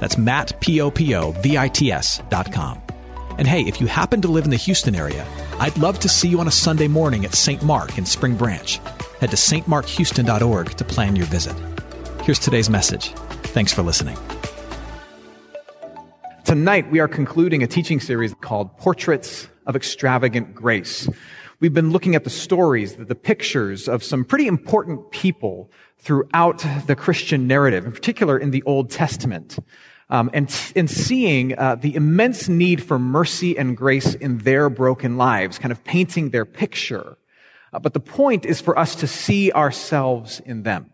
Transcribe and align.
That's 0.00 0.18
Matt, 0.18 0.60
P-O-P-O-V-I-T-S 0.60 2.22
dot 2.28 2.52
com. 2.52 2.82
And 3.38 3.46
hey, 3.46 3.62
if 3.62 3.80
you 3.80 3.86
happen 3.86 4.20
to 4.22 4.28
live 4.28 4.44
in 4.44 4.50
the 4.50 4.56
Houston 4.56 4.94
area, 4.94 5.26
I'd 5.60 5.78
love 5.78 5.98
to 6.00 6.08
see 6.08 6.28
you 6.28 6.40
on 6.40 6.48
a 6.48 6.52
Sunday 6.52 6.88
morning 6.88 7.24
at 7.24 7.34
St. 7.34 7.62
Mark 7.62 7.96
in 7.96 8.04
Spring 8.04 8.36
Branch. 8.36 8.78
Head 9.20 9.30
to 9.30 9.36
stmarkhouston.org 9.36 10.70
to 10.70 10.84
plan 10.84 11.16
your 11.16 11.26
visit. 11.26 11.56
Here's 12.22 12.38
today's 12.38 12.68
message. 12.68 13.12
Thanks 13.54 13.72
for 13.72 13.82
listening. 13.82 14.16
Tonight, 16.44 16.90
we 16.90 16.98
are 16.98 17.08
concluding 17.08 17.62
a 17.62 17.66
teaching 17.66 18.00
series 18.00 18.34
called 18.40 18.76
Portraits 18.78 19.48
of 19.66 19.76
Extravagant 19.76 20.54
Grace. 20.54 21.08
We've 21.60 21.74
been 21.74 21.90
looking 21.90 22.14
at 22.14 22.24
the 22.24 22.30
stories, 22.30 22.96
the 22.96 23.14
pictures 23.14 23.88
of 23.88 24.02
some 24.02 24.24
pretty 24.24 24.46
important 24.46 25.10
people 25.10 25.70
throughout 25.98 26.64
the 26.86 26.96
Christian 26.96 27.46
narrative, 27.46 27.84
in 27.84 27.92
particular 27.92 28.38
in 28.38 28.50
the 28.50 28.62
Old 28.62 28.90
Testament, 28.90 29.58
um, 30.10 30.30
and, 30.32 30.54
and 30.74 30.90
seeing 30.90 31.58
uh, 31.58 31.74
the 31.74 31.94
immense 31.94 32.48
need 32.48 32.82
for 32.82 32.98
mercy 32.98 33.58
and 33.58 33.76
grace 33.76 34.14
in 34.14 34.38
their 34.38 34.70
broken 34.70 35.16
lives, 35.16 35.58
kind 35.58 35.72
of 35.72 35.84
painting 35.84 36.30
their 36.30 36.44
picture. 36.44 37.18
Uh, 37.72 37.78
but 37.78 37.92
the 37.92 38.00
point 38.00 38.44
is 38.44 38.60
for 38.60 38.78
us 38.78 38.94
to 38.96 39.06
see 39.06 39.52
ourselves 39.52 40.40
in 40.40 40.62
them, 40.62 40.90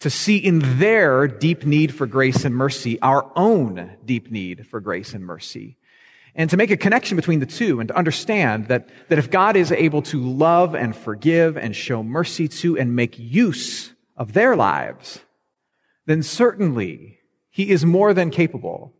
to 0.00 0.10
see 0.10 0.36
in 0.38 0.78
their 0.78 1.28
deep 1.28 1.64
need 1.64 1.94
for 1.94 2.06
grace 2.06 2.44
and 2.44 2.54
mercy 2.54 3.00
our 3.00 3.30
own 3.36 3.96
deep 4.04 4.30
need 4.30 4.66
for 4.66 4.80
grace 4.80 5.12
and 5.12 5.24
mercy 5.24 5.76
and 6.36 6.50
to 6.50 6.56
make 6.56 6.70
a 6.70 6.76
connection 6.76 7.16
between 7.16 7.40
the 7.40 7.46
two 7.46 7.80
and 7.80 7.88
to 7.88 7.96
understand 7.96 8.68
that, 8.68 8.88
that 9.08 9.18
if 9.18 9.30
God 9.30 9.56
is 9.56 9.72
able 9.72 10.02
to 10.02 10.20
love 10.20 10.74
and 10.74 10.94
forgive 10.94 11.56
and 11.56 11.74
show 11.74 12.02
mercy 12.02 12.46
to 12.46 12.78
and 12.78 12.94
make 12.94 13.18
use 13.18 13.94
of 14.16 14.34
their 14.34 14.54
lives, 14.54 15.20
then 16.04 16.22
certainly 16.22 17.18
he 17.56 17.70
is 17.70 17.86
more 17.86 18.12
than 18.12 18.28
capable 18.28 18.92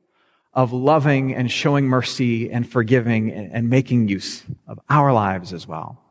of 0.54 0.72
loving 0.72 1.34
and 1.34 1.50
showing 1.50 1.84
mercy 1.84 2.50
and 2.50 2.66
forgiving 2.66 3.30
and, 3.30 3.68
making 3.68 4.08
use 4.08 4.44
of 4.66 4.80
our 4.88 5.12
lives 5.12 5.52
as 5.52 5.68
well. 5.68 6.02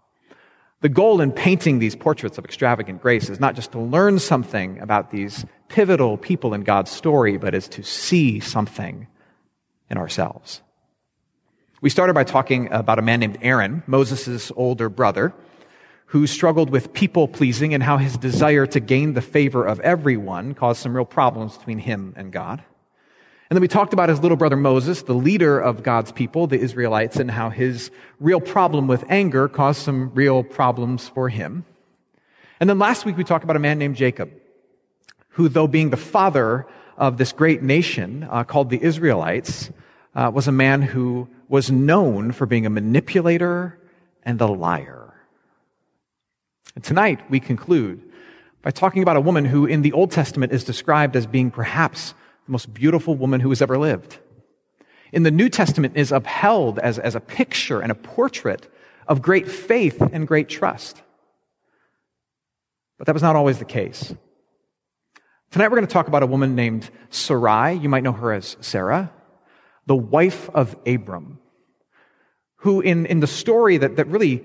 The 0.82 0.90
goal 0.90 1.22
in 1.22 1.32
painting 1.32 1.80
these 1.80 1.96
portraits 1.96 2.38
of 2.38 2.46
extravagant 2.46 3.02
grace 3.02 3.32
is 3.32 3.40
not 3.40 3.56
just 3.56 3.72
to 3.72 3.80
learn 3.80 4.20
something 4.20 4.78
about 4.80 5.10
these 5.10 5.44
pivotal 5.70 6.18
people 6.18 6.54
in 6.54 6.62
God's 6.62 6.92
story, 6.92 7.38
but 7.38 7.56
is 7.56 7.68
to 7.70 7.82
see 7.82 8.40
something 8.40 9.08
in 9.90 9.98
ourselves. 9.98 10.62
We 11.82 11.90
started 11.90 12.14
by 12.14 12.26
talking 12.26 12.72
about 12.72 13.00
a 13.00 13.02
man 13.02 13.22
named 13.22 13.40
Aaron, 13.42 13.82
Moses' 13.88 14.52
older 14.56 14.90
brother, 14.90 15.34
who 16.08 16.28
struggled 16.28 16.70
with 16.70 16.94
people 16.94 17.28
pleasing 17.28 17.74
and 17.74 17.82
how 17.82 17.98
his 17.98 18.18
desire 18.18 18.66
to 18.68 18.80
gain 18.80 19.14
the 19.14 19.22
favor 19.22 19.66
of 19.66 19.80
everyone 19.80 20.54
caused 20.54 20.82
some 20.82 20.96
real 20.96 21.06
problems 21.06 21.58
between 21.58 21.80
him 21.80 22.14
and 22.16 22.32
God. 22.32 22.64
And 23.50 23.56
then 23.56 23.62
we 23.62 23.68
talked 23.68 23.94
about 23.94 24.10
his 24.10 24.22
little 24.22 24.38
brother 24.38 24.56
Moses, 24.56 25.04
the 25.04 25.14
leader 25.14 25.60
of 25.60 25.84
God's 25.84 26.12
people, 26.12 26.48
the 26.48 26.60
Israelites, 26.60 27.18
and 27.18 27.30
how 27.30 27.50
his 27.50 27.92
real 28.20 28.42
problem 28.42 28.88
with 28.88 29.04
anger 29.08 29.48
caused 29.48 29.82
some 29.82 30.12
real 30.16 30.44
problems 30.44 31.08
for 31.08 31.30
him. 31.30 31.64
And 32.60 32.70
then 32.70 32.80
last 32.80 33.06
week 33.06 33.18
we 33.18 33.24
talked 33.24 33.44
about 33.44 33.56
a 33.56 33.60
man 33.60 33.78
named 33.78 33.98
Jacob, 33.98 34.32
who, 35.30 35.48
though 35.48 35.68
being 35.68 35.90
the 35.92 35.98
father 35.98 36.66
of 36.98 37.18
this 37.18 37.34
great 37.34 37.62
nation 37.62 38.28
uh, 38.32 38.44
called 38.44 38.70
the 38.70 38.82
Israelites, 38.82 39.70
uh, 40.16 40.32
was 40.34 40.48
a 40.48 40.52
man 40.52 40.82
who 40.82 41.28
was 41.48 41.70
known 41.70 42.32
for 42.32 42.46
being 42.46 42.66
a 42.66 42.70
manipulator 42.70 43.78
and 44.24 44.42
a 44.42 44.48
liar. 44.48 45.05
And 46.76 46.84
tonight 46.84 47.30
we 47.30 47.40
conclude 47.40 48.02
by 48.62 48.72
talking 48.72 49.02
about 49.02 49.18
a 49.18 49.22
woman 49.22 49.46
who 49.46 49.66
in 49.66 49.82
the 49.82 49.94
Old 49.94 50.12
Testament 50.12 50.52
is 50.52 50.64
described 50.64 51.16
as 51.16 51.26
being 51.26 51.52
perhaps 51.52 52.14
the 52.46 52.52
most 52.52 52.74
beautiful 52.74 53.16
woman 53.16 53.40
who 53.40 53.50
has 53.50 53.62
ever 53.62 53.78
lived. 53.78 54.20
In 55.12 55.24
the 55.24 55.32
New 55.32 55.50
Testament 55.50 55.96
is 55.96 56.12
upheld 56.12 56.80
as, 56.80 57.00
as 57.00 57.16
a 57.16 57.20
picture 57.20 57.80
and 57.80 57.92
a 57.92 57.96
portrait 57.96 58.68
of 59.08 59.22
great 59.22 59.48
faith 59.50 60.02
and 60.02 60.28
great 60.28 60.50
trust. 60.50 61.02
But 62.98 63.08
that 63.08 63.14
was 63.14 63.24
not 63.24 63.36
always 63.36 63.60
the 63.60 63.66
case. 63.66 64.14
Tonight 65.52 65.70
we're 65.70 65.78
going 65.78 65.88
to 65.88 65.94
talk 65.94 66.08
about 66.08 66.24
a 66.24 66.28
woman 66.28 66.56
named 66.56 66.90
Sarai. 67.10 67.74
You 67.74 67.88
might 67.88 68.04
know 68.04 68.12
her 68.12 68.34
as 68.34 68.58
Sarah 68.62 69.12
the 69.86 69.96
wife 69.96 70.50
of 70.54 70.76
Abram, 70.86 71.40
who 72.58 72.82
in, 72.82 73.06
in 73.06 73.20
the 73.20 73.28
story 73.28 73.78
that, 73.78 73.98
that 73.98 74.08
really, 74.08 74.44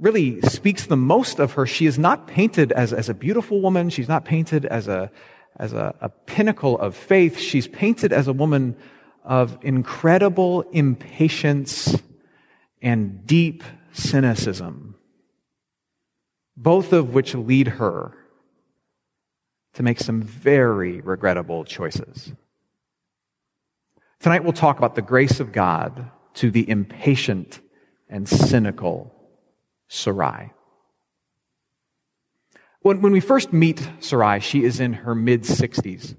really 0.00 0.40
speaks 0.42 0.86
the 0.86 0.96
most 0.96 1.38
of 1.38 1.52
her, 1.52 1.66
she 1.66 1.86
is 1.86 1.98
not 1.98 2.26
painted 2.26 2.72
as, 2.72 2.92
as 2.92 3.08
a 3.08 3.14
beautiful 3.14 3.60
woman. 3.60 3.90
She's 3.90 4.08
not 4.08 4.24
painted 4.24 4.64
as 4.64 4.88
a, 4.88 5.10
as 5.56 5.72
a, 5.72 5.94
a 6.00 6.08
pinnacle 6.08 6.78
of 6.78 6.96
faith. 6.96 7.38
She's 7.38 7.68
painted 7.68 8.12
as 8.12 8.26
a 8.26 8.32
woman 8.32 8.76
of 9.24 9.58
incredible 9.62 10.62
impatience 10.72 11.96
and 12.80 13.26
deep 13.26 13.62
cynicism, 13.92 14.94
both 16.56 16.92
of 16.94 17.12
which 17.12 17.34
lead 17.34 17.68
her 17.68 18.16
to 19.74 19.82
make 19.82 20.00
some 20.00 20.22
very 20.22 21.00
regrettable 21.02 21.64
choices. 21.64 22.32
Tonight 24.20 24.44
we'll 24.44 24.52
talk 24.52 24.78
about 24.78 24.94
the 24.94 25.02
grace 25.02 25.40
of 25.40 25.52
God 25.52 26.10
to 26.34 26.50
the 26.50 26.68
impatient 26.68 27.60
and 28.08 28.28
cynical 28.28 29.19
Sarai. 29.90 30.52
When, 32.82 33.02
when 33.02 33.12
we 33.12 33.18
first 33.18 33.52
meet 33.52 33.86
Sarai, 33.98 34.38
she 34.38 34.62
is 34.62 34.78
in 34.78 34.92
her 34.92 35.16
mid 35.16 35.42
60s. 35.42 36.14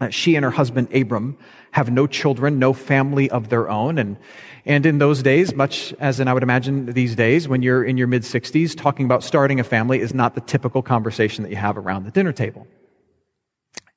Uh, 0.00 0.08
she 0.08 0.34
and 0.34 0.44
her 0.44 0.50
husband 0.50 0.88
Abram 0.94 1.36
have 1.72 1.90
no 1.90 2.06
children, 2.06 2.58
no 2.58 2.72
family 2.72 3.28
of 3.28 3.50
their 3.50 3.68
own. 3.68 3.98
And, 3.98 4.16
and 4.64 4.86
in 4.86 4.96
those 4.96 5.22
days, 5.22 5.54
much 5.54 5.92
as 6.00 6.20
in 6.20 6.26
I 6.26 6.32
would 6.32 6.42
imagine 6.42 6.86
these 6.86 7.14
days, 7.14 7.46
when 7.46 7.60
you're 7.60 7.84
in 7.84 7.98
your 7.98 8.06
mid 8.06 8.22
60s, 8.22 8.74
talking 8.74 9.04
about 9.04 9.22
starting 9.22 9.60
a 9.60 9.64
family 9.64 10.00
is 10.00 10.14
not 10.14 10.34
the 10.34 10.40
typical 10.40 10.82
conversation 10.82 11.44
that 11.44 11.50
you 11.50 11.56
have 11.56 11.76
around 11.76 12.04
the 12.04 12.10
dinner 12.10 12.32
table. 12.32 12.66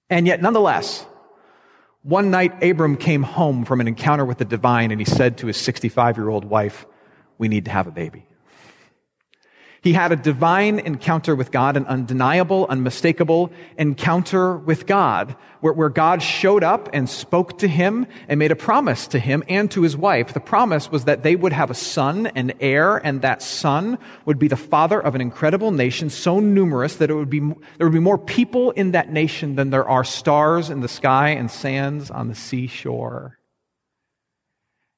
And 0.10 0.28
yet, 0.28 0.42
nonetheless, 0.42 1.06
one 2.02 2.32
night, 2.32 2.62
Abram 2.62 2.98
came 2.98 3.24
home 3.24 3.64
from 3.64 3.80
an 3.80 3.88
encounter 3.88 4.26
with 4.26 4.40
the 4.40 4.46
divine 4.46 4.92
and 4.92 5.00
he 5.00 5.06
said 5.06 5.38
to 5.38 5.48
his 5.48 5.56
65 5.56 6.18
year 6.18 6.28
old 6.28 6.44
wife, 6.44 6.86
We 7.38 7.48
need 7.48 7.64
to 7.66 7.72
have 7.72 7.88
a 7.88 7.92
baby. 7.92 8.28
He 9.84 9.92
had 9.92 10.14
a 10.14 10.16
divine 10.16 10.80
encounter 10.80 11.36
with 11.36 11.52
God, 11.52 11.76
an 11.76 11.86
undeniable, 11.88 12.66
unmistakable 12.70 13.52
encounter 13.78 14.56
with 14.56 14.86
God, 14.86 15.36
where, 15.60 15.74
where, 15.74 15.90
God 15.90 16.24
showed 16.24 16.64
up 16.64 16.88
and 16.94 17.10
spoke 17.10 17.58
to 17.58 17.68
him 17.68 18.08
and 18.30 18.40
made 18.40 18.54
a 18.54 18.56
promise 18.56 19.08
to 19.08 19.20
him 19.20 19.44
and 19.50 19.70
to 19.72 19.82
his 19.82 19.98
wife. 19.98 20.34
The 20.34 20.40
promise 20.40 20.90
was 20.90 21.04
that 21.04 21.24
they 21.24 21.36
would 21.36 21.52
have 21.52 21.70
a 21.70 21.74
son, 21.74 22.28
an 22.28 22.54
heir, 22.62 22.96
and 22.96 23.22
that 23.24 23.42
son 23.42 23.98
would 24.26 24.40
be 24.40 24.48
the 24.48 24.56
father 24.56 25.02
of 25.02 25.16
an 25.16 25.22
incredible 25.22 25.72
nation 25.72 26.10
so 26.10 26.40
numerous 26.40 26.96
that 26.96 27.10
it 27.10 27.16
would 27.16 27.30
be, 27.30 27.42
there 27.42 27.86
would 27.86 27.92
be 27.92 28.00
more 28.00 28.18
people 28.18 28.72
in 28.72 28.92
that 28.92 29.12
nation 29.12 29.58
than 29.58 29.70
there 29.70 29.88
are 29.88 30.06
stars 30.06 30.70
in 30.70 30.80
the 30.80 30.88
sky 30.88 31.32
and 31.32 31.52
sands 31.52 32.10
on 32.10 32.30
the 32.30 32.36
seashore. 32.36 33.38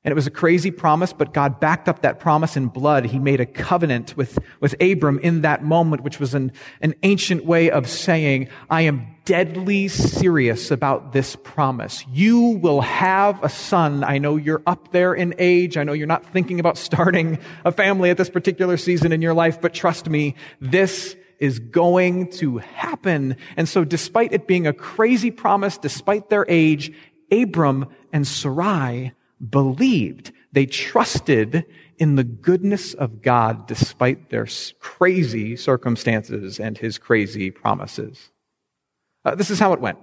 And 0.05 0.11
it 0.11 0.15
was 0.15 0.27
a 0.27 0.31
crazy 0.31 0.69
promise, 0.69 1.13
but 1.13 1.33
God 1.33 1.59
backed 1.59 1.89
up 1.89 2.03
that 2.03 2.19
promise 2.19 2.55
in 2.55 2.67
blood. 2.67 3.05
He 3.05 3.17
made 3.17 3.41
a 3.41 3.45
covenant 3.47 4.15
with, 4.15 4.37
with 4.61 4.75
Abram 4.79 5.17
in 5.17 5.41
that 5.41 5.63
moment, 5.63 6.03
which 6.03 6.19
was 6.19 6.35
an, 6.35 6.51
an 6.79 6.93
ancient 7.01 7.43
way 7.43 7.71
of 7.71 7.89
saying, 7.89 8.49
I 8.69 8.83
am 8.83 9.07
deadly 9.25 9.87
serious 9.87 10.69
about 10.69 11.11
this 11.11 11.35
promise. 11.37 12.05
You 12.07 12.39
will 12.39 12.81
have 12.81 13.43
a 13.43 13.49
son. 13.49 14.03
I 14.03 14.19
know 14.19 14.35
you're 14.35 14.61
up 14.67 14.91
there 14.91 15.15
in 15.15 15.33
age. 15.39 15.75
I 15.75 15.83
know 15.83 15.93
you're 15.93 16.05
not 16.05 16.23
thinking 16.23 16.59
about 16.59 16.77
starting 16.77 17.39
a 17.65 17.71
family 17.71 18.11
at 18.11 18.17
this 18.17 18.29
particular 18.29 18.77
season 18.77 19.11
in 19.11 19.23
your 19.23 19.33
life, 19.33 19.59
but 19.59 19.73
trust 19.73 20.07
me, 20.07 20.35
this 20.61 21.15
is 21.39 21.57
going 21.57 22.29
to 22.33 22.59
happen. 22.59 23.37
And 23.57 23.67
so 23.67 23.83
despite 23.83 24.33
it 24.33 24.45
being 24.45 24.67
a 24.67 24.73
crazy 24.73 25.31
promise, 25.31 25.79
despite 25.79 26.29
their 26.29 26.45
age, 26.47 26.91
Abram 27.31 27.87
and 28.13 28.27
Sarai 28.27 29.13
believed. 29.49 30.31
They 30.51 30.65
trusted 30.65 31.65
in 31.97 32.15
the 32.15 32.23
goodness 32.23 32.93
of 32.93 33.21
God 33.21 33.67
despite 33.67 34.29
their 34.29 34.47
crazy 34.79 35.55
circumstances 35.55 36.59
and 36.59 36.77
his 36.77 36.97
crazy 36.97 37.51
promises. 37.51 38.31
Uh, 39.23 39.35
this 39.35 39.49
is 39.49 39.59
how 39.59 39.73
it 39.73 39.81
went. 39.81 39.97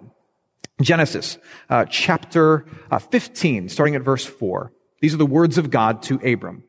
Genesis 0.80 1.38
uh, 1.70 1.84
chapter 1.84 2.66
uh, 2.90 2.98
15, 2.98 3.68
starting 3.68 3.94
at 3.94 4.02
verse 4.02 4.24
4. 4.24 4.72
These 5.00 5.14
are 5.14 5.18
the 5.18 5.26
words 5.26 5.58
of 5.58 5.70
God 5.70 6.02
to 6.04 6.16
Abram. 6.16 6.64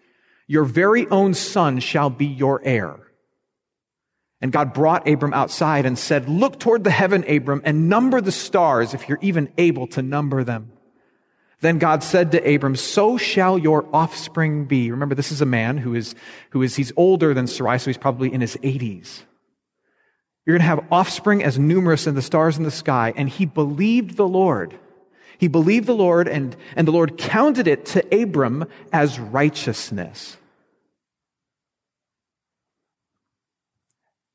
Your 0.47 0.63
very 0.63 1.07
own 1.07 1.33
son 1.33 1.79
shall 1.79 2.09
be 2.09 2.25
your 2.25 2.61
heir. 2.63 2.99
And 4.41 4.51
God 4.51 4.73
brought 4.73 5.07
Abram 5.07 5.33
outside 5.33 5.85
and 5.85 5.97
said, 5.97 6.27
Look 6.27 6.59
toward 6.59 6.83
the 6.83 6.91
heaven, 6.91 7.23
Abram, 7.29 7.61
and 7.63 7.87
number 7.87 8.19
the 8.19 8.31
stars 8.31 8.93
if 8.93 9.07
you're 9.07 9.19
even 9.21 9.53
able 9.57 9.87
to 9.87 10.01
number 10.01 10.43
them. 10.43 10.73
Then 11.63 11.77
God 11.77 12.03
said 12.03 12.33
to 12.33 12.55
Abram, 12.55 12.75
So 12.75 13.17
shall 13.17 13.57
your 13.57 13.87
offspring 13.93 14.65
be. 14.65 14.91
Remember, 14.91 15.15
this 15.15 15.31
is 15.31 15.39
a 15.39 15.45
man 15.45 15.77
who 15.77 15.95
is, 15.95 16.13
who 16.49 16.61
is, 16.61 16.75
he's 16.75 16.91
older 16.97 17.33
than 17.33 17.47
Sarai, 17.47 17.79
so 17.79 17.85
he's 17.85 17.97
probably 17.97 18.33
in 18.33 18.41
his 18.41 18.57
80s. 18.57 19.21
You're 20.45 20.57
going 20.57 20.61
to 20.61 20.67
have 20.67 20.85
offspring 20.91 21.41
as 21.41 21.57
numerous 21.57 22.05
as 22.05 22.15
the 22.15 22.21
stars 22.21 22.57
in 22.57 22.65
the 22.65 22.69
sky. 22.69 23.13
And 23.15 23.29
he 23.29 23.45
believed 23.45 24.17
the 24.17 24.27
Lord. 24.27 24.77
He 25.37 25.47
believed 25.47 25.87
the 25.87 25.95
Lord, 25.95 26.27
and, 26.27 26.53
and 26.75 26.85
the 26.85 26.91
Lord 26.91 27.17
counted 27.17 27.69
it 27.69 27.85
to 27.87 28.21
Abram 28.23 28.65
as 28.91 29.17
righteousness. 29.17 30.35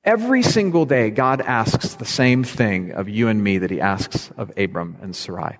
Every 0.03 0.43
single 0.43 0.87
day, 0.87 1.11
God 1.11 1.43
asks 1.43 1.95
the 1.95 2.07
same 2.07 2.43
thing 2.43 2.93
of 2.93 3.07
you 3.11 3.29
and 3.29 3.45
me 3.45 3.59
that 3.59 3.71
he 3.71 3.83
asks 3.83 4.31
of 4.39 4.51
Abram 4.57 4.97
and 5.03 5.15
Sarai. 5.15 5.59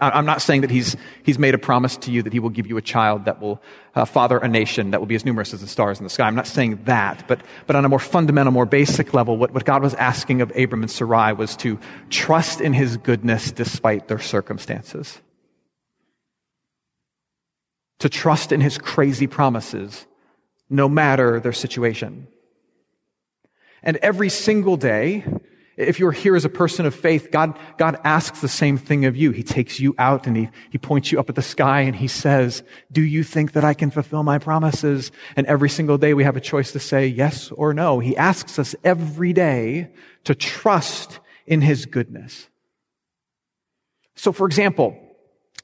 I'm 0.00 0.24
not 0.24 0.40
saying 0.40 0.62
that 0.62 0.70
he's, 0.70 0.96
he's 1.24 1.38
made 1.38 1.54
a 1.54 1.58
promise 1.58 1.98
to 1.98 2.10
you 2.10 2.22
that 2.22 2.32
he 2.32 2.40
will 2.40 2.48
give 2.48 2.66
you 2.66 2.78
a 2.78 2.82
child 2.82 3.26
that 3.26 3.38
will 3.38 3.60
uh, 3.94 4.06
father 4.06 4.38
a 4.38 4.48
nation 4.48 4.92
that 4.92 5.00
will 5.00 5.06
be 5.06 5.14
as 5.14 5.26
numerous 5.26 5.52
as 5.52 5.60
the 5.60 5.66
stars 5.66 5.98
in 5.98 6.04
the 6.04 6.10
sky. 6.10 6.26
I'm 6.26 6.34
not 6.34 6.46
saying 6.46 6.84
that, 6.84 7.28
but, 7.28 7.42
but 7.66 7.76
on 7.76 7.84
a 7.84 7.88
more 7.88 7.98
fundamental, 7.98 8.50
more 8.50 8.64
basic 8.64 9.12
level, 9.12 9.36
what, 9.36 9.52
what 9.52 9.66
God 9.66 9.82
was 9.82 9.92
asking 9.94 10.40
of 10.40 10.50
Abram 10.56 10.82
and 10.82 10.90
Sarai 10.90 11.34
was 11.34 11.54
to 11.56 11.78
trust 12.08 12.62
in 12.62 12.72
his 12.72 12.96
goodness 12.96 13.52
despite 13.52 14.08
their 14.08 14.18
circumstances. 14.18 15.20
To 17.98 18.08
trust 18.08 18.52
in 18.52 18.62
his 18.62 18.78
crazy 18.78 19.26
promises 19.26 20.06
no 20.70 20.88
matter 20.88 21.40
their 21.40 21.52
situation. 21.52 22.26
And 23.82 23.98
every 23.98 24.30
single 24.30 24.76
day, 24.76 25.24
if 25.78 26.00
you're 26.00 26.10
here 26.10 26.34
as 26.34 26.44
a 26.44 26.48
person 26.48 26.86
of 26.86 26.94
faith, 26.94 27.30
God, 27.30 27.56
God 27.76 28.00
asks 28.02 28.40
the 28.40 28.48
same 28.48 28.76
thing 28.76 29.04
of 29.04 29.16
you. 29.16 29.30
He 29.30 29.44
takes 29.44 29.78
you 29.78 29.94
out 29.96 30.26
and 30.26 30.36
he, 30.36 30.48
he 30.70 30.78
points 30.78 31.12
you 31.12 31.20
up 31.20 31.28
at 31.28 31.36
the 31.36 31.42
sky 31.42 31.82
and 31.82 31.94
he 31.94 32.08
says, 32.08 32.64
do 32.90 33.00
you 33.00 33.22
think 33.22 33.52
that 33.52 33.64
I 33.64 33.74
can 33.74 33.92
fulfill 33.92 34.24
my 34.24 34.38
promises? 34.38 35.12
And 35.36 35.46
every 35.46 35.70
single 35.70 35.96
day 35.96 36.14
we 36.14 36.24
have 36.24 36.36
a 36.36 36.40
choice 36.40 36.72
to 36.72 36.80
say 36.80 37.06
yes 37.06 37.52
or 37.52 37.72
no. 37.72 38.00
He 38.00 38.16
asks 38.16 38.58
us 38.58 38.74
every 38.82 39.32
day 39.32 39.92
to 40.24 40.34
trust 40.34 41.20
in 41.46 41.60
his 41.60 41.86
goodness. 41.86 42.48
So 44.16 44.32
for 44.32 44.46
example, 44.46 44.98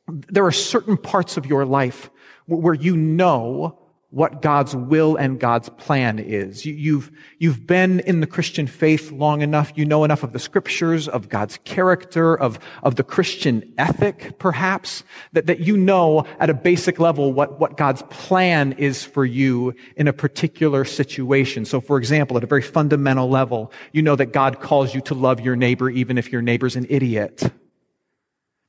there 0.06 0.46
are 0.46 0.52
certain 0.52 0.96
parts 0.96 1.36
of 1.36 1.44
your 1.44 1.64
life 1.64 2.08
where 2.46 2.74
you 2.74 2.96
know 2.96 3.80
what 4.14 4.40
God's 4.40 4.76
will 4.76 5.16
and 5.16 5.40
God's 5.40 5.68
plan 5.70 6.20
is. 6.20 6.64
You've, 6.64 7.10
you've 7.38 7.66
been 7.66 7.98
in 8.00 8.20
the 8.20 8.28
Christian 8.28 8.68
faith 8.68 9.10
long 9.10 9.42
enough. 9.42 9.72
You 9.74 9.84
know 9.84 10.04
enough 10.04 10.22
of 10.22 10.32
the 10.32 10.38
scriptures, 10.38 11.08
of 11.08 11.28
God's 11.28 11.58
character, 11.64 12.38
of, 12.38 12.60
of 12.84 12.94
the 12.94 13.02
Christian 13.02 13.74
ethic, 13.76 14.38
perhaps, 14.38 15.02
that, 15.32 15.46
that 15.46 15.58
you 15.58 15.76
know 15.76 16.26
at 16.38 16.48
a 16.48 16.54
basic 16.54 17.00
level 17.00 17.32
what, 17.32 17.58
what 17.58 17.76
God's 17.76 18.02
plan 18.02 18.74
is 18.74 19.04
for 19.04 19.24
you 19.24 19.74
in 19.96 20.06
a 20.06 20.12
particular 20.12 20.84
situation. 20.84 21.64
So, 21.64 21.80
for 21.80 21.98
example, 21.98 22.36
at 22.36 22.44
a 22.44 22.46
very 22.46 22.62
fundamental 22.62 23.28
level, 23.28 23.72
you 23.92 24.00
know 24.00 24.14
that 24.14 24.26
God 24.26 24.60
calls 24.60 24.94
you 24.94 25.00
to 25.02 25.14
love 25.14 25.40
your 25.40 25.56
neighbor 25.56 25.90
even 25.90 26.18
if 26.18 26.30
your 26.30 26.40
neighbor's 26.40 26.76
an 26.76 26.86
idiot. 26.88 27.50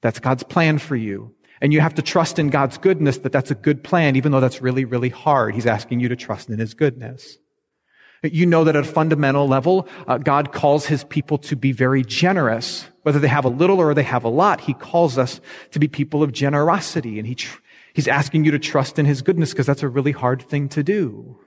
That's 0.02 0.20
God's 0.20 0.44
plan 0.44 0.80
for 0.80 0.96
you. 0.96 1.36
And 1.66 1.74
you 1.74 1.82
have 1.82 1.96
to 1.96 2.04
trust 2.04 2.38
in 2.38 2.52
God's 2.52 2.78
goodness 2.78 3.18
that 3.18 3.32
that's 3.32 3.50
a 3.50 3.56
good 3.56 3.84
plan, 3.84 4.16
even 4.16 4.32
though 4.32 4.40
that's 4.40 4.62
really, 4.62 4.86
really 4.86 5.10
hard. 5.10 5.56
He's 5.56 5.66
asking 5.66 6.00
you 6.00 6.08
to 6.10 6.16
trust 6.16 6.48
in 6.48 6.60
His 6.60 6.76
goodness. 6.76 7.40
You 8.22 8.46
know 8.46 8.66
that 8.66 8.76
at 8.76 8.84
a 8.84 8.88
fundamental 8.88 9.48
level, 9.48 9.88
uh, 10.08 10.20
God 10.20 10.54
calls 10.54 10.86
His 10.86 11.04
people 11.06 11.40
to 11.40 11.56
be 11.56 11.72
very 11.72 12.04
generous. 12.04 12.86
Whether 13.02 13.18
they 13.18 13.30
have 13.30 13.46
a 13.46 13.50
little 13.50 13.80
or 13.80 13.96
they 13.96 14.04
have 14.04 14.24
a 14.24 14.30
lot, 14.30 14.62
He 14.62 14.76
calls 14.76 15.18
us 15.18 15.42
to 15.72 15.80
be 15.80 15.88
people 15.88 16.22
of 16.22 16.32
generosity. 16.32 17.18
And 17.18 17.28
he 17.28 17.34
tr- 17.34 17.60
He's 17.96 18.08
asking 18.08 18.46
you 18.46 18.52
to 18.52 18.60
trust 18.60 19.00
in 19.00 19.08
His 19.08 19.24
goodness 19.24 19.50
because 19.50 19.66
that's 19.66 19.82
a 19.82 19.90
really 19.90 20.12
hard 20.12 20.44
thing 20.44 20.70
to 20.70 20.84
do. 20.84 21.40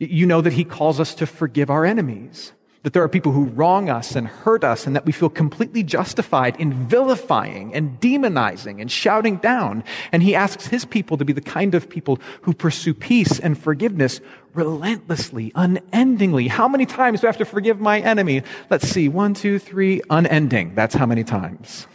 You 0.00 0.26
know 0.26 0.40
that 0.40 0.54
He 0.54 0.64
calls 0.64 0.98
us 0.98 1.14
to 1.14 1.26
forgive 1.28 1.70
our 1.70 1.84
enemies 1.84 2.52
that 2.84 2.92
there 2.92 3.02
are 3.02 3.08
people 3.08 3.32
who 3.32 3.46
wrong 3.46 3.88
us 3.88 4.14
and 4.14 4.28
hurt 4.28 4.62
us 4.62 4.86
and 4.86 4.94
that 4.94 5.06
we 5.06 5.10
feel 5.10 5.30
completely 5.30 5.82
justified 5.82 6.54
in 6.60 6.86
vilifying 6.86 7.74
and 7.74 7.98
demonizing 7.98 8.78
and 8.78 8.92
shouting 8.92 9.36
down. 9.38 9.82
And 10.12 10.22
he 10.22 10.34
asks 10.34 10.66
his 10.66 10.84
people 10.84 11.16
to 11.16 11.24
be 11.24 11.32
the 11.32 11.40
kind 11.40 11.74
of 11.74 11.88
people 11.88 12.20
who 12.42 12.52
pursue 12.52 12.92
peace 12.92 13.40
and 13.40 13.58
forgiveness 13.58 14.20
relentlessly, 14.52 15.50
unendingly. 15.54 16.46
How 16.46 16.68
many 16.68 16.84
times 16.84 17.22
do 17.22 17.26
I 17.26 17.28
have 17.28 17.38
to 17.38 17.46
forgive 17.46 17.80
my 17.80 18.00
enemy? 18.00 18.42
Let's 18.68 18.86
see. 18.86 19.08
One, 19.08 19.32
two, 19.32 19.58
three, 19.58 20.02
unending. 20.10 20.74
That's 20.74 20.94
how 20.94 21.06
many 21.06 21.24
times. 21.24 21.86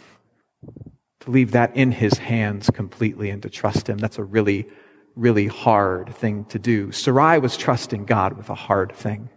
To 1.20 1.30
leave 1.30 1.52
that 1.52 1.74
in 1.76 1.92
his 1.92 2.18
hands 2.18 2.68
completely 2.68 3.30
and 3.30 3.40
to 3.44 3.48
trust 3.48 3.88
him. 3.88 3.98
That's 3.98 4.18
a 4.18 4.24
really, 4.24 4.66
really 5.14 5.46
hard 5.46 6.12
thing 6.16 6.46
to 6.46 6.58
do. 6.58 6.90
Sarai 6.90 7.38
was 7.38 7.56
trusting 7.56 8.06
God 8.06 8.36
with 8.36 8.50
a 8.50 8.56
hard 8.56 8.90
thing 8.92 9.30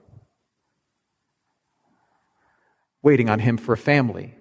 waiting 3.03 3.29
on 3.29 3.37
him 3.39 3.57
for 3.57 3.73
a 3.73 3.77
family. 3.77 4.33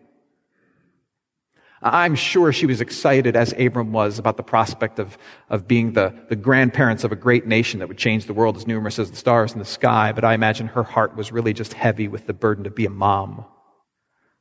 I'm 1.85 2.14
sure 2.14 2.53
she 2.53 2.67
was 2.67 2.81
excited, 2.81 3.35
as 3.35 3.53
Abram 3.59 3.93
was, 3.93 4.20
about 4.20 4.37
the 4.37 4.44
prospect 4.44 5.00
of, 5.00 5.19
of 5.50 5.67
being 5.67 5.94
the, 5.94 6.14
the 6.29 6.37
grandparents 6.37 7.03
of 7.03 7.11
a 7.11 7.17
great 7.17 7.44
nation 7.44 7.81
that 7.81 7.88
would 7.88 7.99
change 7.99 8.26
the 8.26 8.32
world 8.32 8.56
as 8.56 8.69
numerous 8.69 9.00
as 9.00 9.11
the 9.11 9.17
stars 9.17 9.53
in 9.53 9.59
the 9.59 9.64
sky, 9.64 10.12
but 10.12 10.25
I 10.25 10.35
imagine 10.35 10.69
her 10.69 10.85
heart 10.85 11.17
was 11.17 11.32
really 11.32 11.53
just 11.53 11.73
heavy 11.73 12.06
with 12.06 12.29
the 12.29 12.35
burden 12.35 12.62
to 12.64 12.70
be 12.70 12.87
a 12.87 12.91
mom. 12.91 13.44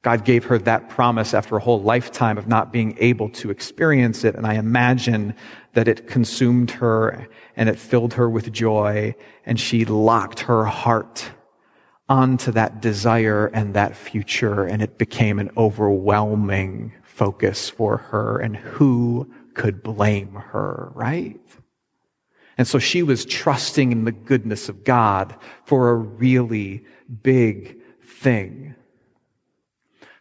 God 0.03 0.23
gave 0.23 0.45
her 0.45 0.59
that 0.59 0.89
promise 0.89 1.33
after 1.33 1.57
a 1.57 1.59
whole 1.59 1.81
lifetime 1.81 2.38
of 2.38 2.47
not 2.47 2.71
being 2.71 2.95
able 3.00 3.29
to 3.29 3.50
experience 3.50 4.23
it, 4.23 4.35
and 4.35 4.45
I 4.45 4.56
imagine 4.56 5.33
that 5.73 5.88
it 5.88 6.07
consumed 6.07 6.71
her 6.71 7.27
and 7.56 7.69
it 7.69 7.79
filled 7.79 8.13
her 8.13 8.29
with 8.29 8.51
joy, 8.51 9.15
and 9.47 9.59
she 9.59 9.83
locked 9.85 10.41
her 10.41 10.65
heart 10.65 11.31
onto 12.11 12.51
that 12.51 12.81
desire 12.81 13.47
and 13.53 13.73
that 13.73 13.95
future, 13.95 14.65
and 14.65 14.81
it 14.81 14.97
became 14.97 15.39
an 15.39 15.49
overwhelming 15.55 16.91
focus 17.03 17.69
for 17.69 17.97
her. 17.97 18.37
And 18.37 18.57
who 18.57 19.31
could 19.53 19.81
blame 19.81 20.33
her, 20.33 20.91
right? 20.94 21.39
And 22.57 22.68
so 22.68 22.80
she 22.80 23.01
was 23.01 23.23
trusting 23.23 23.94
in 23.94 24.03
the 24.03 24.11
goodness 24.11 24.68
of 24.68 24.83
God 24.83 25.33
for 25.63 25.89
a 25.89 25.95
really 25.95 26.83
big 27.23 27.77
thing. 28.03 28.75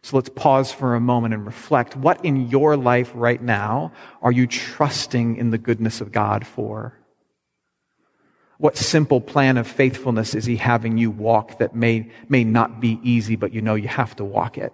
So 0.01 0.15
let's 0.15 0.29
pause 0.29 0.71
for 0.71 0.95
a 0.95 1.01
moment 1.01 1.33
and 1.33 1.45
reflect. 1.45 1.97
What 1.97 2.23
in 2.23 2.47
your 2.47 2.77
life 2.77 3.11
right 3.13 3.41
now 3.41 3.91
are 4.21 4.31
you 4.31 4.47
trusting 4.47 5.35
in 5.35 5.51
the 5.51 5.57
goodness 5.57 5.99
of 5.99 6.13
God 6.13 6.47
for? 6.47 6.97
What 8.61 8.77
simple 8.77 9.19
plan 9.19 9.57
of 9.57 9.65
faithfulness 9.65 10.35
is 10.35 10.45
he 10.45 10.55
having 10.55 10.95
you 10.95 11.09
walk 11.09 11.57
that 11.57 11.75
may, 11.75 12.11
may 12.29 12.43
not 12.43 12.79
be 12.79 12.99
easy, 13.01 13.35
but 13.35 13.53
you 13.53 13.59
know 13.59 13.73
you 13.73 13.87
have 13.87 14.15
to 14.17 14.23
walk 14.23 14.55
it? 14.59 14.71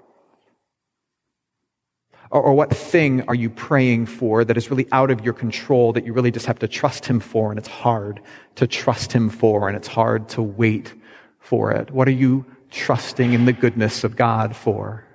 Or, 2.30 2.42
or 2.42 2.54
what 2.54 2.70
thing 2.76 3.22
are 3.30 3.34
you 3.34 3.50
praying 3.50 4.08
for 4.08 4.44
that 4.44 4.58
is 4.58 4.70
really 4.70 4.90
out 4.92 5.10
of 5.10 5.24
your 5.24 5.34
control 5.34 5.94
that 5.94 6.06
you 6.06 6.12
really 6.12 6.32
just 6.32 6.48
have 6.48 6.60
to 6.60 6.68
trust 6.68 7.06
him 7.06 7.22
for 7.22 7.50
and 7.50 7.58
it's 7.58 7.70
hard 7.70 8.20
to 8.56 8.68
trust 8.68 9.14
him 9.14 9.30
for 9.30 9.70
and 9.70 9.78
it's 9.78 9.88
hard 9.88 10.28
to 10.30 10.42
wait 10.42 10.94
for 11.40 11.72
it? 11.72 11.90
What 11.90 12.10
are 12.10 12.20
you 12.26 12.46
trusting 12.70 13.32
in 13.32 13.46
the 13.46 13.54
goodness 13.54 14.04
of 14.04 14.18
God 14.18 14.54
for? 14.54 15.06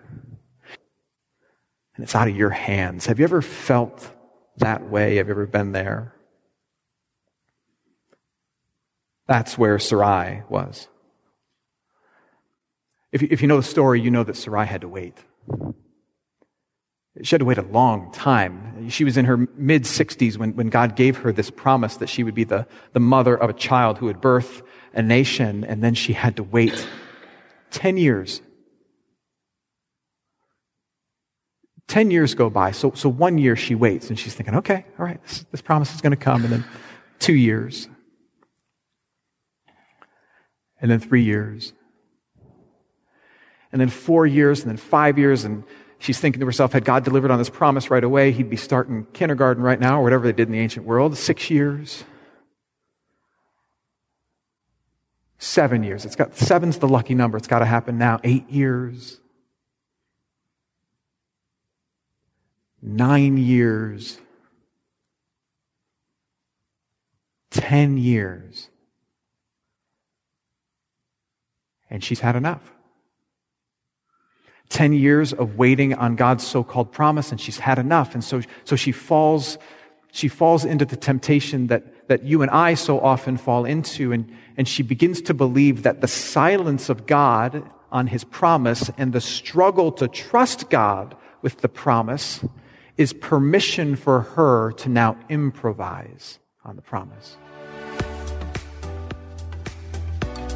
And 1.95 2.03
it's 2.03 2.15
out 2.15 2.27
of 2.27 2.35
your 2.35 2.49
hands. 2.49 3.05
Have 3.05 3.19
you 3.19 3.25
ever 3.27 3.43
felt 3.43 4.11
that 4.57 4.89
way? 4.89 5.17
Have 5.17 5.27
you 5.27 5.33
ever 5.33 5.47
been 5.47 5.73
there? 5.73 6.15
That's 9.27 9.57
where 9.57 9.79
Sarai 9.79 10.43
was. 10.49 10.89
If 13.13 13.23
you, 13.23 13.29
if 13.31 13.43
you 13.43 13.49
know 13.49 13.59
the 13.59 13.63
story, 13.63 14.01
you 14.01 14.11
know 14.11 14.25
that 14.25 14.37
Sarai 14.37 14.67
had 14.67 14.81
to 14.81 14.89
wait. 14.89 15.19
She 17.23 17.35
had 17.35 17.41
to 17.41 17.45
wait 17.45 17.59
a 17.59 17.63
long 17.63 18.11
time. 18.13 18.89
She 18.89 19.05
was 19.05 19.19
in 19.19 19.27
her 19.27 19.37
mid 19.37 19.85
60s 19.85 20.39
when, 20.39 20.57
when 20.57 20.69
God 20.69 20.97
gave 20.97 21.19
her 21.19 21.31
this 21.31 21.51
promise 21.51 21.99
that 21.99 22.09
she 22.09 22.25
would 22.25 22.35
be 22.35 22.45
the, 22.45 22.67
the 22.95 23.01
mother 23.01 23.37
of 23.37 23.51
a 23.51 23.53
child 23.53 23.99
who 23.99 24.07
would 24.07 24.21
birth 24.21 24.63
a 24.95 25.03
nation, 25.03 25.63
and 25.65 25.85
then 25.85 25.95
she 25.95 26.15
had 26.15 26.37
to 26.37 26.43
wait 26.43 26.89
10 27.71 27.99
years. 27.99 28.41
10 31.89 32.11
years 32.11 32.35
go 32.35 32.49
by. 32.49 32.71
So, 32.71 32.93
so 32.95 33.11
one 33.11 33.37
year 33.37 33.57
she 33.57 33.75
waits 33.75 34.09
and 34.09 34.19
she's 34.19 34.35
thinking, 34.35 34.55
okay, 34.57 34.87
all 34.99 35.05
right, 35.05 35.23
this, 35.25 35.45
this 35.51 35.61
promise 35.61 35.95
is 35.95 36.01
going 36.01 36.13
to 36.13 36.17
come. 36.17 36.45
And 36.45 36.53
then 36.53 36.65
two 37.19 37.35
years 37.35 37.89
and 40.83 40.91
then 40.91 41.01
three 41.01 41.23
years. 41.23 41.73
And 43.71 43.81
then 43.81 43.89
four 43.89 44.27
years, 44.27 44.61
and 44.61 44.69
then 44.69 44.77
five 44.77 45.17
years, 45.17 45.45
and 45.45 45.65
she's 45.99 46.21
thinking 46.21 46.41
to 46.41 46.47
herself, 46.47 46.73
had 46.73 46.85
God 46.85 47.05
delivered 47.05 47.31
on 47.31 47.39
this 47.39 47.49
promise 47.49 47.91
right 47.91 48.05
away, 48.05 48.33
he'd 48.33 48.51
be 48.51 48.57
starting 48.57 49.07
kindergarten 49.15 49.63
right 49.63 49.81
now, 49.81 50.01
or 50.01 50.03
whatever 50.03 50.27
they 50.27 50.33
did 50.33 50.49
in 50.49 50.53
the 50.53 50.59
ancient 50.59 50.85
world. 50.85 51.17
Six 51.17 51.49
years. 51.49 52.05
Seven 55.39 55.83
years. 55.83 56.05
It's 56.05 56.17
got 56.17 56.37
seven's 56.37 56.79
the 56.79 56.89
lucky 56.89 57.15
number. 57.15 57.39
It's 57.39 57.49
got 57.49 57.61
to 57.61 57.65
happen 57.65 57.97
now. 57.97 58.21
Eight 58.25 58.51
years. 58.51 59.21
Nine 62.83 63.39
years. 63.39 64.19
Ten 67.51 67.97
years. 67.97 68.69
And 71.93 72.03
she's 72.03 72.21
had 72.21 72.35
enough. 72.35 72.73
10 74.71 74.95
years 74.95 75.35
of 75.35 75.59
waiting 75.59 75.93
on 75.95 76.17
God's 76.17 76.45
so-called 76.45 76.91
promise 76.91 77.31
and 77.31 77.39
she's 77.39 77.59
had 77.59 77.79
enough. 77.79 78.15
And 78.15 78.25
so, 78.25 78.41
so 78.65 78.75
she 78.75 78.91
falls, 78.91 79.59
she 80.13 80.29
falls 80.29 80.65
into 80.65 80.87
the 80.87 80.97
temptation 80.97 81.67
that, 81.67 82.09
that 82.09 82.25
you 82.25 82.41
and 82.41 82.51
I 82.51 82.73
so 82.73 82.99
often 82.99 83.37
fall 83.37 83.67
into. 83.67 84.13
And, 84.13 84.35
and 84.57 84.67
she 84.67 84.83
begins 84.83 85.21
to 85.23 85.35
believe 85.35 85.83
that 85.83 86.01
the 86.01 86.09
silence 86.09 86.89
of 86.89 87.07
God 87.07 87.63
on 87.93 88.07
his 88.07 88.25
promise 88.25 88.91
and 88.97 89.13
the 89.13 89.21
struggle 89.21 89.93
to 89.93 90.09
trust 90.09 90.71
God 90.71 91.15
with 91.43 91.59
the 91.59 91.69
promise 91.69 92.43
is 92.97 93.13
permission 93.13 93.95
for 93.97 94.21
her 94.21 94.73
to 94.73 94.89
now 94.89 95.19
improvise 95.29 96.39
on 96.65 96.77
the 96.77 96.83
promise. 96.83 97.37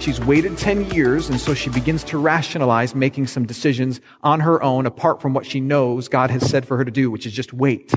She's 0.00 0.20
waited 0.20 0.56
10 0.56 0.92
years, 0.92 1.28
and 1.28 1.40
so 1.40 1.54
she 1.54 1.70
begins 1.70 2.04
to 2.04 2.18
rationalize 2.18 2.94
making 2.94 3.26
some 3.26 3.46
decisions 3.46 4.00
on 4.22 4.38
her 4.40 4.62
own 4.62 4.86
apart 4.86 5.20
from 5.20 5.34
what 5.34 5.44
she 5.44 5.58
knows 5.58 6.08
God 6.08 6.30
has 6.30 6.48
said 6.48 6.66
for 6.66 6.76
her 6.76 6.84
to 6.84 6.90
do, 6.90 7.10
which 7.10 7.26
is 7.26 7.32
just 7.32 7.52
wait. 7.52 7.92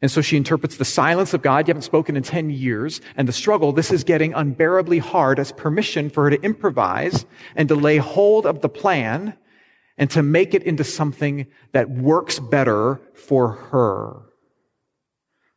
And 0.00 0.10
so 0.10 0.22
she 0.22 0.36
interprets 0.36 0.76
the 0.76 0.84
silence 0.84 1.34
of 1.34 1.42
God, 1.42 1.66
you 1.66 1.72
haven't 1.72 1.82
spoken 1.82 2.16
in 2.16 2.22
10 2.22 2.50
years, 2.50 3.00
and 3.16 3.26
the 3.26 3.32
struggle, 3.32 3.72
this 3.72 3.90
is 3.90 4.04
getting 4.04 4.32
unbearably 4.32 4.98
hard 4.98 5.40
as 5.40 5.50
permission 5.52 6.08
for 6.08 6.24
her 6.24 6.30
to 6.30 6.42
improvise 6.42 7.26
and 7.56 7.68
to 7.68 7.74
lay 7.74 7.96
hold 7.96 8.46
of 8.46 8.60
the 8.60 8.68
plan 8.68 9.36
and 9.98 10.08
to 10.12 10.22
make 10.22 10.54
it 10.54 10.62
into 10.62 10.84
something 10.84 11.48
that 11.72 11.90
works 11.90 12.38
better 12.38 13.00
for 13.12 13.48
her. 13.48 14.29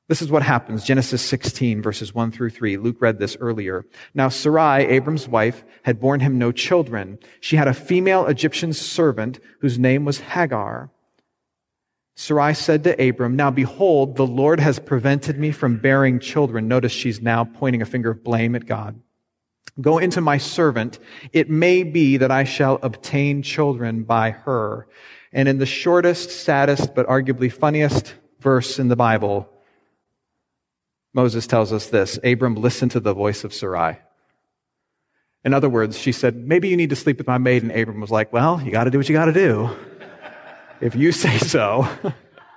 This 0.10 0.22
is 0.22 0.30
what 0.30 0.44
happens. 0.44 0.84
Genesis 0.84 1.22
16 1.22 1.82
verses 1.82 2.14
1 2.14 2.32
through 2.32 2.50
3. 2.50 2.78
Luke 2.78 2.98
read 3.00 3.20
this 3.20 3.38
earlier. 3.40 3.86
Now 4.14 4.30
Sarai, 4.30 4.86
Abram's 4.86 5.28
wife, 5.28 5.64
had 5.84 6.00
borne 6.00 6.20
him 6.20 6.38
no 6.38 6.52
children. 6.52 7.20
She 7.40 7.56
had 7.56 7.70
a 7.70 7.74
female 7.74 8.26
Egyptian 8.26 8.74
servant 8.74 9.40
whose 9.62 9.80
name 9.80 10.04
was 10.04 10.20
Hagar. 10.20 10.90
Sarai 12.16 12.54
said 12.54 12.84
to 12.84 13.10
Abram, 13.10 13.36
Now 13.36 13.50
behold, 13.50 14.18
the 14.18 14.28
Lord 14.28 14.60
has 14.60 14.78
prevented 14.78 15.40
me 15.40 15.52
from 15.52 15.80
bearing 15.80 16.20
children. 16.20 16.68
Notice 16.68 16.92
she's 16.92 17.22
now 17.22 17.46
pointing 17.46 17.82
a 17.82 17.86
finger 17.86 18.12
of 18.12 18.24
blame 18.24 18.56
at 18.56 18.66
God. 18.66 19.00
Go 19.82 19.98
into 19.98 20.22
my 20.22 20.38
servant. 20.38 21.00
It 21.32 21.50
may 21.50 21.82
be 21.84 22.18
that 22.18 22.30
I 22.30 22.44
shall 22.44 22.78
obtain 22.84 23.42
children 23.42 24.04
by 24.04 24.32
her. 24.32 24.88
And 25.32 25.48
in 25.48 25.58
the 25.58 25.66
shortest, 25.66 26.30
saddest, 26.30 26.94
but 26.94 27.08
arguably 27.08 27.52
funniest 27.52 28.14
verse 28.40 28.78
in 28.78 28.90
the 28.90 28.96
Bible, 28.96 29.50
Moses 31.14 31.46
tells 31.46 31.72
us 31.72 31.88
this 31.88 32.20
Abram 32.24 32.56
listened 32.56 32.92
to 32.92 33.00
the 33.00 33.14
voice 33.14 33.44
of 33.44 33.54
Sarai. 33.54 34.00
In 35.46 35.54
other 35.54 35.70
words, 35.70 35.98
she 35.98 36.12
said, 36.12 36.36
Maybe 36.36 36.70
you 36.70 36.78
need 36.78 36.90
to 36.90 36.96
sleep 36.96 37.18
with 37.18 37.28
my 37.28 37.38
maid. 37.38 37.64
And 37.64 37.72
Abram 37.72 38.00
was 38.00 38.12
like, 38.12 38.34
Well, 38.34 38.62
you 38.62 38.72
got 38.72 38.86
to 38.86 38.92
do 38.92 38.98
what 38.98 39.08
you 39.08 39.14
got 39.14 39.26
to 39.26 39.34
do 39.34 39.70
if 40.82 40.96
you 40.96 41.12
say 41.12 41.38
so. 41.38 41.88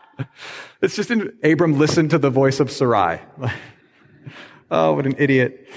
it's 0.83 0.97
just 0.97 1.11
in, 1.11 1.37
Abram 1.43 1.79
listened 1.79 2.11
to 2.11 2.19
the 2.19 2.31
voice 2.31 2.61
of 2.61 2.71
Sarai. 2.71 3.21
oh, 4.71 4.95
what 4.95 5.07
an 5.07 5.17
idiot. 5.19 5.69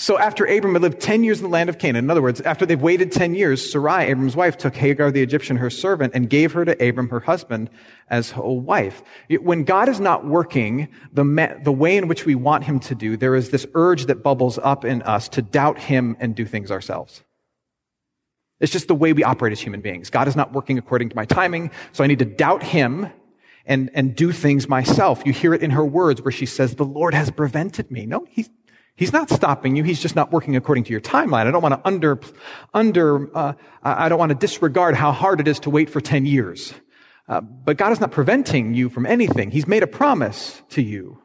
So 0.00 0.16
after 0.16 0.44
Abram 0.44 0.74
had 0.74 0.82
lived 0.82 1.00
10 1.00 1.24
years 1.24 1.38
in 1.38 1.42
the 1.42 1.50
land 1.50 1.68
of 1.68 1.78
Canaan, 1.78 2.04
in 2.04 2.10
other 2.10 2.22
words, 2.22 2.40
after 2.42 2.64
they've 2.64 2.80
waited 2.80 3.10
10 3.10 3.34
years, 3.34 3.68
Sarai, 3.68 4.04
Abram's 4.04 4.36
wife, 4.36 4.56
took 4.56 4.76
Hagar 4.76 5.10
the 5.10 5.22
Egyptian, 5.22 5.56
her 5.56 5.70
servant, 5.70 6.14
and 6.14 6.30
gave 6.30 6.52
her 6.52 6.64
to 6.64 6.88
Abram, 6.88 7.08
her 7.08 7.18
husband, 7.18 7.68
as 8.08 8.32
a 8.36 8.52
wife. 8.52 9.02
When 9.28 9.64
God 9.64 9.88
is 9.88 9.98
not 9.98 10.24
working 10.24 10.86
the, 11.12 11.58
the 11.64 11.72
way 11.72 11.96
in 11.96 12.06
which 12.06 12.24
we 12.24 12.36
want 12.36 12.62
him 12.62 12.78
to 12.78 12.94
do, 12.94 13.16
there 13.16 13.34
is 13.34 13.50
this 13.50 13.66
urge 13.74 14.06
that 14.06 14.22
bubbles 14.22 14.56
up 14.62 14.84
in 14.84 15.02
us 15.02 15.28
to 15.30 15.42
doubt 15.42 15.80
him 15.80 16.16
and 16.20 16.32
do 16.32 16.46
things 16.46 16.70
ourselves. 16.70 17.24
It's 18.60 18.70
just 18.70 18.86
the 18.86 18.94
way 18.94 19.12
we 19.12 19.24
operate 19.24 19.50
as 19.50 19.60
human 19.60 19.80
beings. 19.80 20.10
God 20.10 20.28
is 20.28 20.36
not 20.36 20.52
working 20.52 20.78
according 20.78 21.08
to 21.08 21.16
my 21.16 21.24
timing, 21.24 21.72
so 21.90 22.04
I 22.04 22.06
need 22.06 22.20
to 22.20 22.24
doubt 22.24 22.62
him 22.62 23.10
and, 23.66 23.90
and 23.94 24.14
do 24.14 24.30
things 24.30 24.68
myself. 24.68 25.22
You 25.26 25.32
hear 25.32 25.54
it 25.54 25.62
in 25.62 25.72
her 25.72 25.84
words 25.84 26.22
where 26.22 26.30
she 26.30 26.46
says, 26.46 26.76
the 26.76 26.84
Lord 26.84 27.14
has 27.14 27.32
prevented 27.32 27.90
me. 27.90 28.06
No, 28.06 28.26
he's, 28.30 28.48
he's 28.98 29.12
not 29.12 29.30
stopping 29.30 29.76
you. 29.76 29.84
He's 29.84 30.00
just 30.00 30.14
not 30.14 30.30
working 30.30 30.56
according 30.56 30.84
to 30.84 30.90
your 30.90 31.00
timeline. 31.00 31.46
I 31.46 31.50
don't 31.50 31.62
want 31.62 31.74
to 31.74 31.86
under, 31.86 32.20
under, 32.74 33.34
uh, 33.34 33.54
I 33.82 34.10
don't 34.10 34.18
want 34.18 34.30
to 34.30 34.34
disregard 34.34 34.94
how 34.94 35.12
hard 35.12 35.40
it 35.40 35.48
is 35.48 35.60
to 35.60 35.70
wait 35.70 35.88
for 35.88 36.02
10 36.02 36.26
years. 36.26 36.74
Uh, 37.28 37.40
but 37.40 37.76
God 37.76 37.92
is 37.92 38.00
not 38.00 38.10
preventing 38.10 38.74
you 38.74 38.88
from 38.88 39.06
anything. 39.06 39.50
He's 39.50 39.66
made 39.66 39.82
a 39.82 39.86
promise 39.86 40.62
to 40.70 40.82
you. 40.82 41.22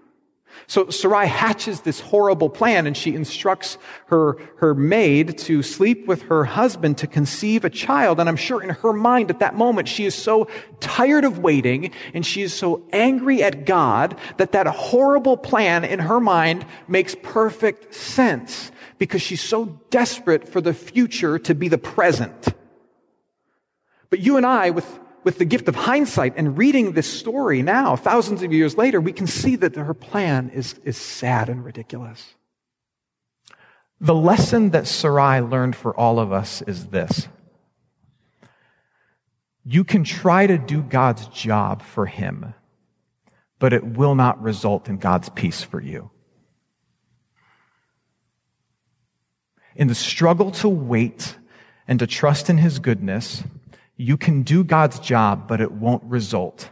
So 0.67 0.89
Sarai 0.89 1.27
hatches 1.27 1.81
this 1.81 2.00
horrible 2.00 2.50
plan 2.50 2.88
and 2.88 2.95
she 2.95 3.15
instructs 3.15 3.77
her, 4.07 4.38
her 4.57 4.74
maid 4.74 5.38
to 5.39 5.62
sleep 5.62 6.07
with 6.07 6.24
her 6.24 6.45
husband 6.45 6.98
to 7.00 7.07
conceive 7.07 7.65
a 7.65 7.69
child. 7.69 8.19
And 8.19 8.29
I'm 8.29 8.36
sure 8.36 8.62
in 8.62 8.69
her 8.69 8.93
mind 8.93 9.29
at 9.29 9.39
that 9.39 9.55
moment, 9.55 9.88
she 9.88 10.05
is 10.05 10.15
so 10.15 10.48
tired 10.79 11.25
of 11.25 11.39
waiting 11.39 11.91
and 12.13 12.25
she 12.25 12.41
is 12.41 12.53
so 12.53 12.83
angry 12.91 13.43
at 13.43 13.65
God 13.65 14.17
that 14.38 14.53
that 14.53 14.67
horrible 14.67 15.38
plan 15.38 15.83
in 15.83 16.00
her 16.00 16.19
mind 16.19 16.65
makes 16.88 17.15
perfect 17.22 17.93
sense 17.93 18.72
because 18.98 19.22
she's 19.22 19.41
so 19.41 19.65
desperate 19.89 20.48
for 20.48 20.62
the 20.62 20.74
future 20.74 21.38
to 21.39 21.53
be 21.53 21.67
the 21.67 21.77
present. 21.77 22.53
But 24.10 24.19
you 24.19 24.38
and 24.38 24.45
I, 24.45 24.69
with 24.69 25.00
with 25.24 25.38
the 25.38 25.46
gift 25.46 25.68
of 25.68 25.75
hindsight 25.75 26.34
and 26.38 26.58
reading 26.58 26.94
this 26.94 27.12
story 27.12 27.62
now, 27.62 27.96
thousands 27.96 28.44
of 28.44 28.51
years 28.51 28.77
later, 28.77 29.00
we 29.00 29.13
can 29.13 29.27
see 29.27 29.56
that 29.58 29.75
her 29.75 29.94
plan 29.94 30.50
is, 30.50 30.75
is 30.84 30.98
sad 30.98 31.50
and 31.50 31.63
ridiculous. 31.63 32.36
The 34.00 34.15
lesson 34.15 34.72
that 34.72 34.88
Sarai 34.88 35.42
learned 35.42 35.75
for 35.75 35.98
all 35.98 36.20
of 36.20 36.32
us 36.32 36.62
is 36.63 36.88
this. 36.88 37.27
You 39.65 39.84
can 39.84 40.03
try 40.03 40.46
to 40.46 40.58
do 40.58 40.82
God's 40.82 41.25
job 41.27 41.82
for 41.82 42.06
him, 42.06 42.53
but 43.60 43.72
it 43.72 43.86
will 43.86 44.15
not 44.15 44.42
result 44.42 44.89
in 44.89 44.98
God's 44.98 45.30
peace 45.30 45.63
for 45.63 45.80
you. 45.80 46.12
In 49.75 49.88
the 49.88 49.96
struggle 49.96 50.51
to 50.51 50.70
wait 50.70 51.38
and 51.88 52.00
to 52.00 52.08
trust 52.08 52.50
in 52.50 52.58
his 52.58 52.80
goodness, 52.80 53.44
you 54.03 54.17
can 54.17 54.43
do 54.43 54.63
God's 54.63 55.00
job, 55.00 55.48
but 55.48 55.62
it 55.62 55.72
won't 55.72 56.03
result 56.03 56.69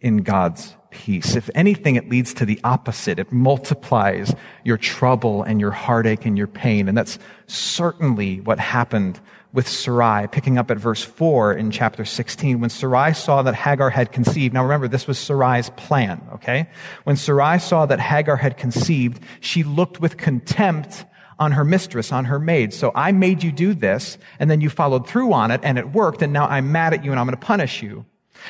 in 0.00 0.18
God's 0.18 0.76
peace. 0.90 1.36
If 1.36 1.50
anything, 1.54 1.96
it 1.96 2.08
leads 2.08 2.32
to 2.34 2.44
the 2.44 2.60
opposite. 2.64 3.18
It 3.18 3.32
multiplies 3.32 4.34
your 4.64 4.76
trouble 4.76 5.42
and 5.42 5.60
your 5.60 5.70
heartache 5.72 6.26
and 6.26 6.38
your 6.38 6.46
pain. 6.46 6.88
And 6.88 6.96
that's 6.96 7.18
certainly 7.46 8.40
what 8.40 8.58
happened 8.58 9.20
with 9.52 9.68
Sarai, 9.68 10.28
picking 10.28 10.58
up 10.58 10.70
at 10.70 10.78
verse 10.78 11.02
4 11.02 11.54
in 11.54 11.72
chapter 11.72 12.04
16. 12.04 12.60
When 12.60 12.70
Sarai 12.70 13.14
saw 13.14 13.42
that 13.42 13.54
Hagar 13.54 13.90
had 13.90 14.12
conceived, 14.12 14.54
now 14.54 14.62
remember, 14.62 14.86
this 14.86 15.08
was 15.08 15.18
Sarai's 15.18 15.70
plan, 15.70 16.22
okay? 16.34 16.68
When 17.02 17.16
Sarai 17.16 17.58
saw 17.58 17.84
that 17.86 17.98
Hagar 17.98 18.36
had 18.36 18.56
conceived, 18.56 19.20
she 19.40 19.64
looked 19.64 20.00
with 20.00 20.16
contempt 20.16 21.04
on 21.40 21.52
her 21.52 21.64
mistress, 21.64 22.12
on 22.12 22.26
her 22.26 22.38
maid. 22.38 22.72
So 22.72 22.92
I 22.94 23.10
made 23.10 23.42
you 23.42 23.50
do 23.50 23.74
this, 23.74 24.18
and 24.38 24.50
then 24.50 24.60
you 24.60 24.70
followed 24.70 25.08
through 25.08 25.32
on 25.32 25.50
it, 25.50 25.60
and 25.64 25.78
it 25.78 25.90
worked, 25.92 26.22
and 26.22 26.32
now 26.32 26.46
I'm 26.46 26.70
mad 26.70 26.94
at 26.94 27.04
you, 27.04 27.10
and 27.10 27.18
I'm 27.18 27.26
going 27.26 27.36
to 27.36 27.44
punish 27.44 27.82
you. 27.82 28.04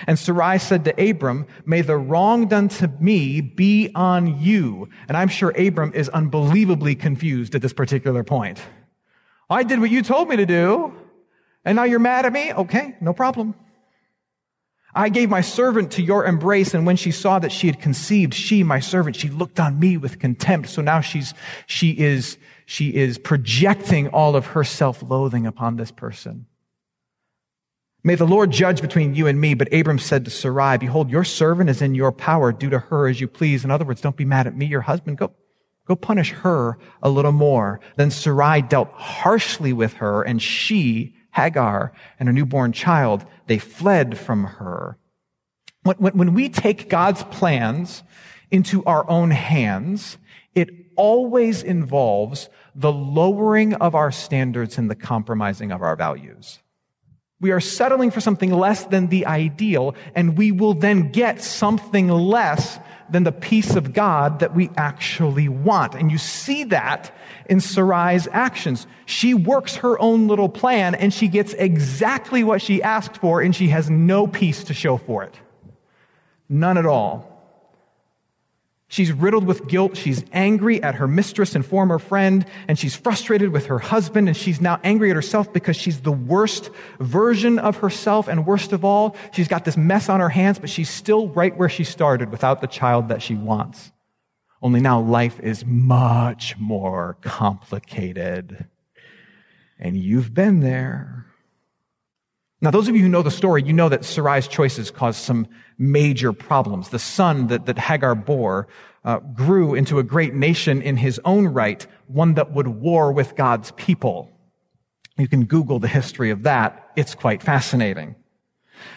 And 0.07 0.19
Sarai 0.19 0.59
said 0.59 0.85
to 0.85 1.11
Abram, 1.11 1.47
may 1.65 1.83
the 1.83 1.97
wrong 1.97 2.47
done 2.47 2.69
to 2.69 2.89
me 3.01 3.41
be 3.41 3.91
on 3.95 4.41
you. 4.41 4.89
And 5.09 5.17
I'm 5.17 5.29
sure 5.29 5.51
Abram 5.51 5.93
is 5.95 6.09
unbelievably 6.09 6.97
confused 6.97 7.55
at 7.55 7.63
this 7.63 7.73
particular 7.73 8.23
point. 8.23 8.61
I 9.49 9.63
did 9.65 9.81
what 9.81 9.91
you 9.91 10.03
told 10.03 10.29
me 10.29 10.37
to 10.37 10.47
do, 10.47 10.93
and 11.65 11.77
now 11.77 11.85
you're 11.85 11.99
mad 11.99 12.27
at 12.27 12.33
me? 12.33 12.53
Okay, 12.53 12.97
no 13.01 13.13
problem. 13.13 13.55
I 14.95 15.09
gave 15.09 15.31
my 15.31 15.41
servant 15.41 15.93
to 15.93 16.03
your 16.03 16.25
embrace, 16.25 16.75
and 16.75 16.85
when 16.85 16.97
she 16.97 17.13
saw 17.13 17.39
that 17.39 17.53
she 17.53 17.69
had 17.69 17.81
conceived, 17.81 18.35
she, 18.35 18.65
my 18.65 18.81
servant, 18.81 19.15
she 19.15 19.29
looked 19.29 19.61
on 19.61 19.79
me 19.79 19.97
with 19.97 20.19
contempt. 20.19 20.69
So 20.69 20.83
now 20.83 21.01
she's, 21.01 21.33
she 21.67 21.93
is, 21.93 22.39
she 22.71 22.95
is 22.95 23.19
projecting 23.19 24.07
all 24.11 24.37
of 24.37 24.47
her 24.47 24.63
self-loathing 24.63 25.45
upon 25.45 25.75
this 25.75 25.91
person. 25.91 26.47
May 28.05 28.15
the 28.15 28.25
Lord 28.25 28.53
judge 28.53 28.81
between 28.81 29.17
you 29.17 29.27
and 29.27 29.41
me. 29.41 29.55
But 29.55 29.75
Abram 29.75 29.99
said 29.99 30.25
to 30.25 30.31
Sarai, 30.31 30.79
behold, 30.79 31.11
your 31.11 31.25
servant 31.25 31.69
is 31.69 31.83
in 31.83 31.97
your 31.97 32.13
power. 32.13 32.53
Do 32.53 32.71
to 32.71 32.79
her 32.79 33.09
as 33.09 33.21
you 33.21 33.27
please. 33.27 33.65
In 33.65 33.73
other 33.73 33.85
words, 33.85 34.01
don't 34.01 34.17
be 34.17 34.25
mad 34.25 34.47
at 34.47 34.57
me, 34.57 34.67
your 34.67 34.83
husband. 34.83 35.19
Go, 35.19 35.33
go 35.85 35.97
punish 35.97 36.31
her 36.31 36.79
a 37.03 37.11
little 37.11 37.33
more. 37.33 37.81
Then 37.97 38.13
Sarai 38.13 38.63
dealt 38.63 38.93
harshly 38.93 39.73
with 39.73 39.95
her 39.95 40.23
and 40.23 40.41
she 40.41 41.17
Hagar 41.33 41.93
and 42.21 42.29
her 42.29 42.33
newborn 42.33 42.71
child, 42.71 43.27
they 43.49 43.59
fled 43.59 44.17
from 44.17 44.45
her. 44.45 44.97
When, 45.83 45.97
when, 45.97 46.17
when 46.17 46.35
we 46.35 46.49
take 46.49 46.89
God's 46.89 47.25
plans 47.25 48.05
into 48.53 48.85
our 48.85 49.11
own 49.11 49.33
hands, 49.33 50.19
it 50.55 50.71
always 50.97 51.63
involves 51.63 52.49
the 52.75 52.93
lowering 52.93 53.75
of 53.75 53.95
our 53.95 54.11
standards 54.11 54.79
and 54.79 54.91
the 54.91 54.95
compromising 54.95 55.73
of 55.73 55.83
our 55.83 55.97
values. 55.97 56.61
We 57.41 57.53
are 57.53 57.61
settling 57.61 58.11
for 58.11 58.21
something 58.21 58.53
less 58.53 58.85
than 58.85 59.09
the 59.09 59.27
ideal, 59.27 59.95
and 60.15 60.37
we 60.37 60.53
will 60.53 60.75
then 60.75 61.11
get 61.11 61.43
something 61.43 62.09
less 62.09 62.79
than 63.09 63.25
the 63.25 63.33
peace 63.33 63.75
of 63.75 63.93
God 63.93 64.41
that 64.41 64.55
we 64.55 64.71
actually 64.77 65.49
want. 65.49 65.95
And 65.95 66.11
you 66.11 66.19
see 66.19 66.65
that 66.65 67.15
in 67.47 67.59
Sarai's 67.59 68.29
actions. 68.31 68.87
She 69.07 69.35
works 69.35 69.77
her 69.77 69.99
own 69.99 70.29
little 70.29 70.49
plan 70.49 70.95
and 70.95 71.13
she 71.13 71.29
gets 71.29 71.53
exactly 71.55 72.45
what 72.45 72.63
she 72.63 72.83
asked 72.83 73.17
for 73.17 73.41
and 73.41 73.55
she 73.55 73.69
has 73.69 73.91
no 73.91 74.27
peace 74.27 74.65
to 74.65 74.75
show 74.75 74.97
for 74.97 75.25
it. 75.25 75.35
None 76.49 76.79
at 76.79 76.87
all. 76.87 77.30
She's 78.91 79.13
riddled 79.13 79.47
with 79.47 79.69
guilt. 79.69 79.97
She's 79.97 80.25
angry 80.33 80.83
at 80.83 80.97
her 80.97 81.07
mistress 81.07 81.55
and 81.55 81.65
former 81.65 82.01
friend, 82.01 82.45
and 82.67 82.77
she's 82.77 82.97
frustrated 82.97 83.51
with 83.51 83.67
her 83.67 83.79
husband, 83.79 84.27
and 84.27 84.37
she's 84.37 84.61
now 84.61 84.81
angry 84.83 85.11
at 85.11 85.17
herself 85.17 85.53
because 85.53 85.77
she's 85.77 86.01
the 86.01 86.11
worst 86.11 86.71
version 86.99 87.61
of 87.61 87.77
herself, 87.77 88.27
and 88.27 88.45
worst 88.45 88.73
of 88.73 88.85
all, 88.85 89.15
she's 89.33 89.47
got 89.47 89.65
this 89.65 89.77
mess 89.77 90.09
on 90.09 90.19
her 90.19 90.29
hands, 90.29 90.59
but 90.59 90.69
she's 90.69 90.91
still 90.91 91.29
right 91.29 91.57
where 91.57 91.69
she 91.69 91.85
started 91.85 92.33
without 92.33 92.61
the 92.61 92.67
child 92.67 93.09
that 93.11 93.23
she 93.23 93.37
wants. 93.37 93.93
Only 94.61 94.81
now 94.81 95.01
life 95.01 95.39
is 95.39 95.65
much 95.65 96.59
more 96.59 97.17
complicated. 97.21 98.67
And 99.79 99.97
you've 99.97 100.35
been 100.35 100.59
there. 100.59 101.27
Now, 102.61 102.73
those 102.73 102.89
of 102.89 102.97
you 102.97 103.03
who 103.03 103.09
know 103.09 103.23
the 103.23 103.31
story, 103.31 103.63
you 103.63 103.73
know 103.73 103.89
that 103.89 104.05
Sarai's 104.05 104.49
choices 104.49 104.91
caused 104.91 105.21
some 105.21 105.47
major 105.81 106.33
problems. 106.33 106.91
The 106.91 106.99
son 106.99 107.47
that, 107.49 107.65
that 107.67 107.79
Hagar 107.79 108.15
bore 108.15 108.69
uh, 109.05 109.19
grew 109.19 109.75
into 109.75 109.99
a 109.99 110.03
great 110.03 110.35
nation 110.35 110.83
in 110.83 110.99
his 110.99 111.19
own 111.25 111.49
right, 111.49 111.85
one 112.07 112.35
that 112.35 112.53
would 112.53 112.69
war 112.69 113.11
with 113.11 113.35
God's 113.35 113.73
people. 113.73 114.31
You 115.17 115.27
can 115.27 115.47
Google 115.47 115.79
the 115.79 115.89
history 115.89 116.31
of 116.31 116.43
that. 116.43 116.91
It's 116.97 117.15
quite 117.15 117.43
fascinating. 117.43 118.15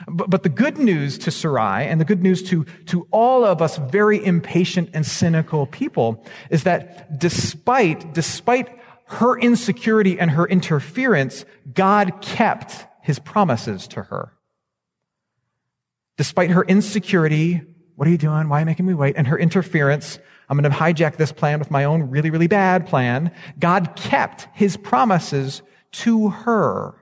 But, 0.07 0.29
but 0.29 0.43
the 0.43 0.49
good 0.49 0.77
news 0.77 1.17
to 1.19 1.31
Sarai 1.31 1.85
and 1.87 1.99
the 1.99 2.05
good 2.05 2.21
news 2.21 2.43
to, 2.43 2.65
to 2.87 3.07
all 3.11 3.45
of 3.45 3.61
us 3.61 3.77
very 3.77 4.23
impatient 4.23 4.89
and 4.93 5.05
cynical 5.05 5.65
people 5.65 6.25
is 6.49 6.63
that 6.63 7.17
despite, 7.17 8.13
despite 8.13 8.77
her 9.05 9.37
insecurity 9.39 10.19
and 10.19 10.31
her 10.31 10.47
interference, 10.47 11.45
God 11.73 12.21
kept 12.21 12.85
his 13.01 13.19
promises 13.19 13.87
to 13.89 14.03
her. 14.03 14.33
Despite 16.17 16.51
her 16.51 16.63
insecurity, 16.63 17.61
what 17.95 18.07
are 18.07 18.11
you 18.11 18.17
doing? 18.17 18.49
Why 18.49 18.57
are 18.57 18.59
you 18.61 18.65
making 18.65 18.85
me 18.85 18.93
wait? 18.93 19.15
And 19.17 19.27
her 19.27 19.37
interference, 19.37 20.19
I'm 20.49 20.57
going 20.57 20.71
to 20.71 20.77
hijack 20.77 21.17
this 21.17 21.31
plan 21.31 21.59
with 21.59 21.71
my 21.71 21.83
own 21.83 22.09
really, 22.09 22.29
really 22.29 22.47
bad 22.47 22.87
plan. 22.87 23.31
God 23.59 23.95
kept 23.95 24.47
his 24.53 24.77
promises 24.77 25.61
to 25.93 26.29
her. 26.29 26.95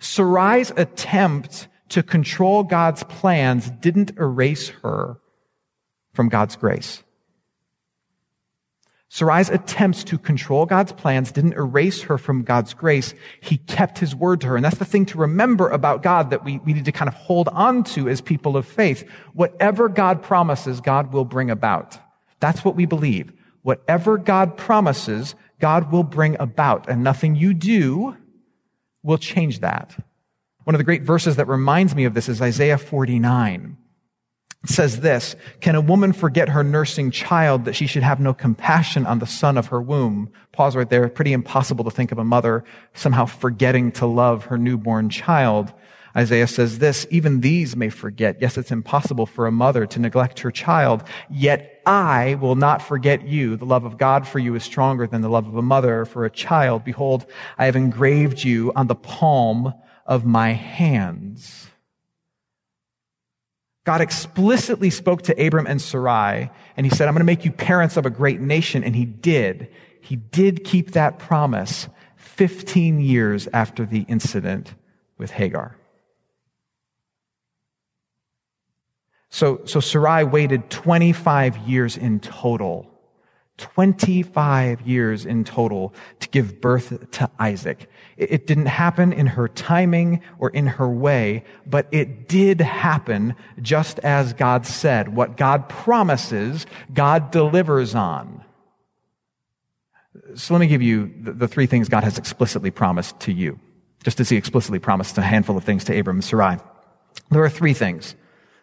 Sarai's 0.00 0.72
attempt 0.76 1.68
to 1.90 2.02
control 2.02 2.62
God's 2.62 3.02
plans 3.04 3.70
didn't 3.70 4.12
erase 4.18 4.68
her 4.82 5.20
from 6.12 6.28
God's 6.28 6.56
grace. 6.56 7.02
Sarai's 9.12 9.50
attempts 9.50 10.04
to 10.04 10.18
control 10.18 10.66
God's 10.66 10.92
plans 10.92 11.32
didn't 11.32 11.54
erase 11.54 12.02
her 12.02 12.16
from 12.16 12.44
God's 12.44 12.74
grace. 12.74 13.12
He 13.40 13.56
kept 13.56 13.98
his 13.98 14.14
word 14.14 14.40
to 14.42 14.46
her. 14.46 14.56
And 14.56 14.64
that's 14.64 14.78
the 14.78 14.84
thing 14.84 15.04
to 15.06 15.18
remember 15.18 15.68
about 15.68 16.04
God 16.04 16.30
that 16.30 16.44
we, 16.44 16.58
we 16.58 16.72
need 16.72 16.84
to 16.84 16.92
kind 16.92 17.08
of 17.08 17.14
hold 17.14 17.48
on 17.48 17.82
to 17.84 18.08
as 18.08 18.20
people 18.20 18.56
of 18.56 18.66
faith. 18.66 19.04
Whatever 19.34 19.88
God 19.88 20.22
promises, 20.22 20.80
God 20.80 21.12
will 21.12 21.24
bring 21.24 21.50
about. 21.50 21.98
That's 22.38 22.64
what 22.64 22.76
we 22.76 22.86
believe. 22.86 23.32
Whatever 23.62 24.16
God 24.16 24.56
promises, 24.56 25.34
God 25.58 25.90
will 25.90 26.04
bring 26.04 26.36
about. 26.38 26.88
And 26.88 27.02
nothing 27.02 27.34
you 27.34 27.52
do 27.52 28.16
will 29.02 29.18
change 29.18 29.58
that. 29.58 29.92
One 30.62 30.76
of 30.76 30.78
the 30.78 30.84
great 30.84 31.02
verses 31.02 31.34
that 31.34 31.48
reminds 31.48 31.96
me 31.96 32.04
of 32.04 32.14
this 32.14 32.28
is 32.28 32.40
Isaiah 32.40 32.78
49. 32.78 33.76
It 34.64 34.70
says 34.70 35.00
this, 35.00 35.36
can 35.60 35.74
a 35.74 35.80
woman 35.80 36.12
forget 36.12 36.50
her 36.50 36.62
nursing 36.62 37.10
child 37.10 37.64
that 37.64 37.74
she 37.74 37.86
should 37.86 38.02
have 38.02 38.20
no 38.20 38.34
compassion 38.34 39.06
on 39.06 39.18
the 39.18 39.26
son 39.26 39.56
of 39.56 39.68
her 39.68 39.80
womb? 39.80 40.30
Pause 40.52 40.76
right 40.76 40.90
there. 40.90 41.08
Pretty 41.08 41.32
impossible 41.32 41.84
to 41.84 41.90
think 41.90 42.12
of 42.12 42.18
a 42.18 42.24
mother 42.24 42.64
somehow 42.92 43.24
forgetting 43.24 43.90
to 43.92 44.04
love 44.04 44.44
her 44.46 44.58
newborn 44.58 45.08
child. 45.08 45.72
Isaiah 46.14 46.46
says 46.46 46.78
this, 46.78 47.06
even 47.10 47.40
these 47.40 47.74
may 47.74 47.88
forget. 47.88 48.36
Yes, 48.40 48.58
it's 48.58 48.70
impossible 48.72 49.26
for 49.26 49.46
a 49.46 49.52
mother 49.52 49.86
to 49.86 50.00
neglect 50.00 50.40
her 50.40 50.50
child, 50.50 51.04
yet 51.30 51.80
I 51.86 52.34
will 52.34 52.56
not 52.56 52.82
forget 52.82 53.26
you. 53.26 53.56
The 53.56 53.64
love 53.64 53.84
of 53.84 53.96
God 53.96 54.26
for 54.26 54.40
you 54.40 54.54
is 54.56 54.64
stronger 54.64 55.06
than 55.06 55.22
the 55.22 55.30
love 55.30 55.46
of 55.46 55.56
a 55.56 55.62
mother 55.62 56.04
for 56.04 56.24
a 56.24 56.30
child. 56.30 56.84
Behold, 56.84 57.24
I 57.56 57.64
have 57.64 57.76
engraved 57.76 58.44
you 58.44 58.72
on 58.76 58.88
the 58.88 58.94
palm 58.94 59.72
of 60.04 60.26
my 60.26 60.52
hands. 60.52 61.69
God 63.90 64.02
explicitly 64.02 64.88
spoke 64.88 65.22
to 65.22 65.32
Abram 65.44 65.66
and 65.66 65.82
Sarai, 65.82 66.48
and 66.76 66.86
he 66.86 66.94
said, 66.94 67.08
I'm 67.08 67.14
going 67.14 67.22
to 67.22 67.24
make 67.24 67.44
you 67.44 67.50
parents 67.50 67.96
of 67.96 68.06
a 68.06 68.10
great 68.10 68.40
nation. 68.40 68.84
And 68.84 68.94
he 68.94 69.04
did. 69.04 69.68
He 70.00 70.14
did 70.14 70.62
keep 70.62 70.92
that 70.92 71.18
promise 71.18 71.88
15 72.14 73.00
years 73.00 73.48
after 73.52 73.84
the 73.84 74.02
incident 74.02 74.74
with 75.18 75.32
Hagar. 75.32 75.76
So, 79.28 79.62
so 79.64 79.80
Sarai 79.80 80.22
waited 80.22 80.70
25 80.70 81.56
years 81.66 81.96
in 81.96 82.20
total 82.20 82.88
25 83.60 84.80
years 84.82 85.26
in 85.26 85.44
total 85.44 85.92
to 86.20 86.28
give 86.30 86.60
birth 86.62 87.10
to 87.10 87.30
Isaac. 87.38 87.89
It 88.20 88.46
didn't 88.46 88.66
happen 88.66 89.14
in 89.14 89.26
her 89.28 89.48
timing 89.48 90.20
or 90.38 90.50
in 90.50 90.66
her 90.66 90.86
way, 90.90 91.42
but 91.64 91.86
it 91.90 92.28
did 92.28 92.60
happen 92.60 93.34
just 93.62 93.98
as 94.00 94.34
God 94.34 94.66
said. 94.66 95.16
What 95.16 95.38
God 95.38 95.70
promises, 95.70 96.66
God 96.92 97.30
delivers 97.30 97.94
on. 97.94 98.44
So 100.34 100.52
let 100.52 100.60
me 100.60 100.66
give 100.66 100.82
you 100.82 101.10
the, 101.18 101.48
three 101.48 101.64
things 101.64 101.88
God 101.88 102.04
has 102.04 102.18
explicitly 102.18 102.70
promised 102.70 103.18
to 103.20 103.32
you. 103.32 103.58
Just 104.04 104.20
as 104.20 104.28
he 104.28 104.36
explicitly 104.36 104.78
promised 104.78 105.16
a 105.16 105.22
handful 105.22 105.56
of 105.56 105.64
things 105.64 105.84
to 105.84 105.98
Abram 105.98 106.18
and 106.18 106.24
Sarai. 106.24 106.58
There 107.30 107.42
are 107.42 107.48
three 107.48 107.72
things 107.72 108.14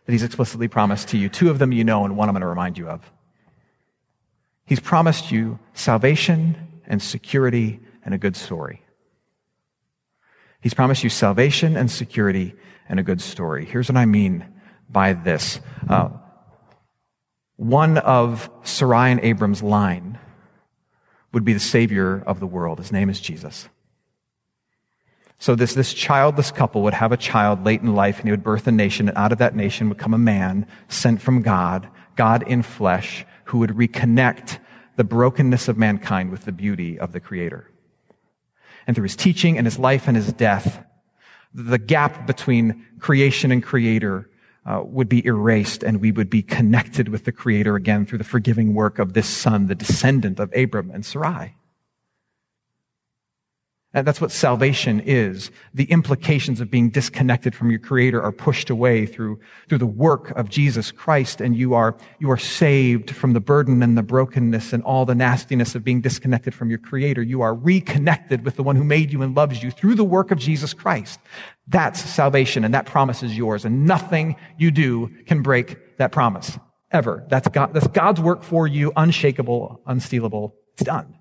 that 0.06 0.12
he's 0.12 0.24
explicitly 0.24 0.68
promised 0.68 1.08
to 1.10 1.18
you. 1.18 1.30
Two 1.30 1.50
of 1.50 1.58
them 1.58 1.72
you 1.72 1.84
know, 1.84 2.06
and 2.06 2.16
one 2.16 2.30
I'm 2.30 2.34
going 2.34 2.42
to 2.42 2.48
remind 2.48 2.78
you 2.78 2.88
of. 2.90 3.12
He's 4.66 4.80
promised 4.80 5.32
you 5.32 5.58
salvation 5.74 6.82
and 6.86 7.02
security 7.02 7.80
and 8.06 8.14
a 8.14 8.20
good 8.20 8.36
story. 8.36 8.84
He's 10.62 10.74
promised 10.74 11.04
you 11.04 11.10
salvation 11.10 11.78
and 11.78 11.90
security 11.90 12.56
and 12.90 13.00
a 13.00 13.04
good 13.04 13.22
story. 13.22 13.66
Here's 13.66 13.90
what 13.90 13.98
I 13.98 14.06
mean 14.06 14.46
by 14.90 15.14
this. 15.14 15.60
Uh, 15.88 16.10
one 17.58 17.98
of 17.98 18.50
Sarai 18.64 19.12
and 19.12 19.20
Abram's 19.22 19.64
line 19.64 20.20
would 21.34 21.44
be 21.44 21.54
the 21.54 21.60
Savior 21.60 22.24
of 22.26 22.40
the 22.40 22.48
world. 22.48 22.80
His 22.80 22.92
name 22.92 23.10
is 23.10 23.20
Jesus. 23.20 23.68
So 25.40 25.54
this, 25.54 25.74
this 25.74 25.94
childless 25.94 26.52
couple 26.52 26.82
would 26.84 26.96
have 26.96 27.12
a 27.12 27.18
child 27.18 27.64
late 27.64 27.82
in 27.82 27.94
life 27.94 28.18
and 28.18 28.28
he 28.28 28.32
would 28.32 28.44
birth 28.44 28.66
a 28.68 28.72
nation 28.72 29.08
and 29.08 29.18
out 29.18 29.32
of 29.32 29.38
that 29.38 29.56
nation 29.56 29.88
would 29.90 30.00
come 30.00 30.14
a 30.14 30.18
man 30.18 30.66
sent 30.88 31.22
from 31.22 31.44
God, 31.44 31.88
God 32.16 32.44
in 32.48 32.64
flesh, 32.64 33.26
who 33.46 33.60
would 33.60 33.72
reconnect 33.72 34.58
the 34.96 35.04
brokenness 35.04 35.68
of 35.68 35.78
mankind 35.78 36.32
with 36.32 36.46
the 36.46 36.52
beauty 36.52 36.98
of 36.98 37.12
the 37.12 37.20
Creator. 37.20 37.70
And 38.88 38.96
through 38.96 39.04
his 39.04 39.16
teaching 39.16 39.58
and 39.58 39.68
his 39.68 39.78
life 39.78 40.08
and 40.08 40.16
his 40.16 40.32
death, 40.34 40.84
the 41.54 41.78
gap 41.78 42.26
between 42.26 42.86
creation 43.00 43.52
and 43.52 43.62
Creator 43.62 44.30
uh, 44.66 44.82
would 44.84 45.10
be 45.10 45.26
erased 45.26 45.84
and 45.84 46.00
we 46.00 46.12
would 46.12 46.30
be 46.30 46.42
connected 46.42 47.10
with 47.10 47.26
the 47.26 47.32
Creator 47.32 47.76
again 47.76 48.06
through 48.06 48.18
the 48.18 48.24
forgiving 48.24 48.74
work 48.74 48.98
of 48.98 49.14
this 49.14 49.28
Son, 49.28 49.68
the 49.68 49.76
descendant 49.76 50.40
of 50.40 50.52
Abram 50.56 50.90
and 50.92 51.06
Sarai. 51.06 51.57
And 53.94 54.06
that's 54.06 54.20
what 54.20 54.32
salvation 54.32 55.02
is. 55.06 55.50
The 55.74 55.86
implications 55.86 56.60
of 56.60 56.70
being 56.70 56.90
disconnected 56.90 57.56
from 57.56 57.72
your 57.72 57.80
creator 57.80 58.22
are 58.22 58.34
pushed 58.34 58.70
away 58.70 59.06
through, 59.06 59.40
through 59.70 59.78
the 59.78 59.86
work 59.86 60.32
of 60.32 60.50
Jesus 60.50 60.92
Christ 60.92 61.40
and 61.40 61.56
you 61.56 61.74
are, 61.74 61.96
you 62.20 62.30
are 62.30 62.38
saved 62.38 63.12
from 63.12 63.32
the 63.32 63.40
burden 63.40 63.82
and 63.82 63.98
the 63.98 64.04
brokenness 64.04 64.74
and 64.74 64.84
all 64.84 65.06
the 65.06 65.16
nastiness 65.16 65.74
of 65.74 65.86
being 65.86 66.02
disconnected 66.02 66.54
from 66.54 66.70
your 66.70 66.80
creator. 66.80 67.24
You 67.24 67.42
are 67.42 67.56
reconnected 67.56 68.44
with 68.44 68.58
the 68.58 68.64
one 68.64 68.76
who 68.76 68.84
made 68.84 69.12
you 69.12 69.22
and 69.22 69.36
loves 69.36 69.64
you 69.64 69.72
through 69.72 69.96
the 69.96 70.04
work 70.04 70.32
of 70.32 70.38
Jesus 70.38 70.74
Christ. 70.74 71.22
That's 71.68 72.00
salvation 72.00 72.66
and 72.66 72.74
that 72.74 72.86
promise 72.86 73.24
is 73.24 73.38
yours 73.38 73.64
and 73.64 73.86
nothing 73.86 74.36
you 74.58 74.70
do 74.70 75.10
can 75.26 75.42
break 75.42 75.98
that 75.98 76.12
promise. 76.12 76.60
Ever. 76.92 77.26
That's 77.30 77.48
God, 77.48 77.74
that's 77.74 77.88
God's 77.88 78.22
work 78.22 78.44
for 78.44 78.68
you, 78.68 78.94
unshakable, 78.96 79.82
unstealable. 79.88 80.54
It's 80.74 80.84
done. 80.84 81.16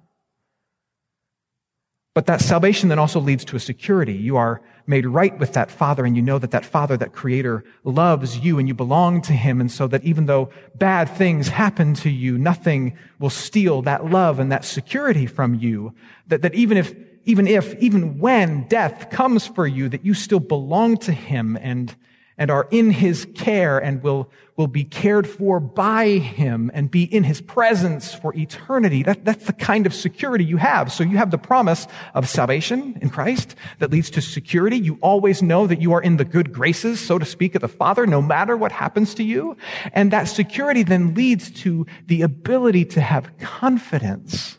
But 2.17 2.25
that 2.25 2.41
salvation 2.41 2.89
then 2.89 2.99
also 2.99 3.21
leads 3.21 3.45
to 3.45 3.57
a 3.57 3.61
security. 3.61 4.15
You 4.15 4.39
are 4.39 4.63
made 4.87 5.05
right 5.05 5.39
with 5.39 5.53
that 5.53 5.71
Father 5.71 6.07
and 6.07 6.17
you 6.17 6.23
know 6.23 6.39
that 6.39 6.51
that 6.51 6.65
Father, 6.65 6.97
that 6.97 7.13
Creator 7.13 7.63
loves 7.85 8.39
you 8.39 8.59
and 8.59 8.67
you 8.67 8.73
belong 8.73 9.21
to 9.21 9.35
Him. 9.35 9.61
And 9.61 9.71
so 9.71 9.87
that 9.89 10.03
even 10.03 10.25
though 10.25 10.49
bad 10.77 11.11
things 11.11 11.49
happen 11.49 11.93
to 11.97 12.09
you, 12.09 12.39
nothing 12.39 12.97
will 13.19 13.29
steal 13.29 13.83
that 13.83 14.07
love 14.07 14.39
and 14.39 14.51
that 14.51 14.65
security 14.65 15.27
from 15.27 15.57
you. 15.57 15.93
That, 16.29 16.41
that 16.41 16.55
even 16.55 16.79
if, 16.79 16.95
even 17.27 17.47
if, 17.47 17.75
even 17.83 18.19
when 18.19 18.67
death 18.69 19.11
comes 19.11 19.47
for 19.47 19.67
you, 19.67 19.91
that 19.91 20.03
you 20.03 20.15
still 20.15 20.41
belong 20.41 20.97
to 21.01 21.13
Him 21.13 21.59
and, 21.61 21.95
and 22.39 22.51
are 22.51 22.69
in 22.71 22.91
his 22.91 23.27
care 23.35 23.79
and 23.79 24.03
will, 24.03 24.31
will 24.57 24.67
be 24.67 24.85
cared 24.85 25.27
for 25.27 25.59
by 25.59 26.19
him 26.19 26.71
and 26.75 26.91
be 26.91 27.05
in 27.05 27.25
his 27.25 27.41
presence 27.41 28.13
for 28.13 28.35
eternity. 28.35 29.03
That, 29.03 29.25
that's 29.25 29.47
the 29.47 29.53
kind 29.53 29.87
of 29.87 29.95
security 29.95 30.45
you 30.45 30.59
have. 30.59 30.93
So 30.93 31.03
you 31.03 31.17
have 31.17 31.31
the 31.31 31.39
promise 31.39 31.87
of 32.15 32.29
salvation 32.29 32.99
in 33.01 33.09
Christ 33.09 33.55
that 33.79 33.91
leads 33.91 34.11
to 34.11 34.21
security. 34.21 34.77
You 34.77 34.99
always 35.01 35.43
know 35.43 35.67
that 35.67 35.81
you 35.81 35.93
are 35.95 36.03
in 36.03 36.19
the 36.19 36.25
good 36.25 36.53
graces, 36.53 37.01
so 37.01 37.19
to 37.19 37.25
speak, 37.25 37.55
of 37.55 37.63
the 37.63 37.69
Father, 37.69 38.07
no 38.07 38.21
matter 38.21 38.57
what 38.57 38.73
happens 38.73 39.15
to 39.15 39.23
you. 39.23 39.57
And 39.93 40.11
that 40.11 40.25
security 40.25 40.83
then 40.83 41.15
leads 41.15 41.51
to 41.63 41.87
the 42.07 42.23
ability 42.23 42.85
to 42.87 43.01
have 43.01 43.37
confidence 43.39 44.59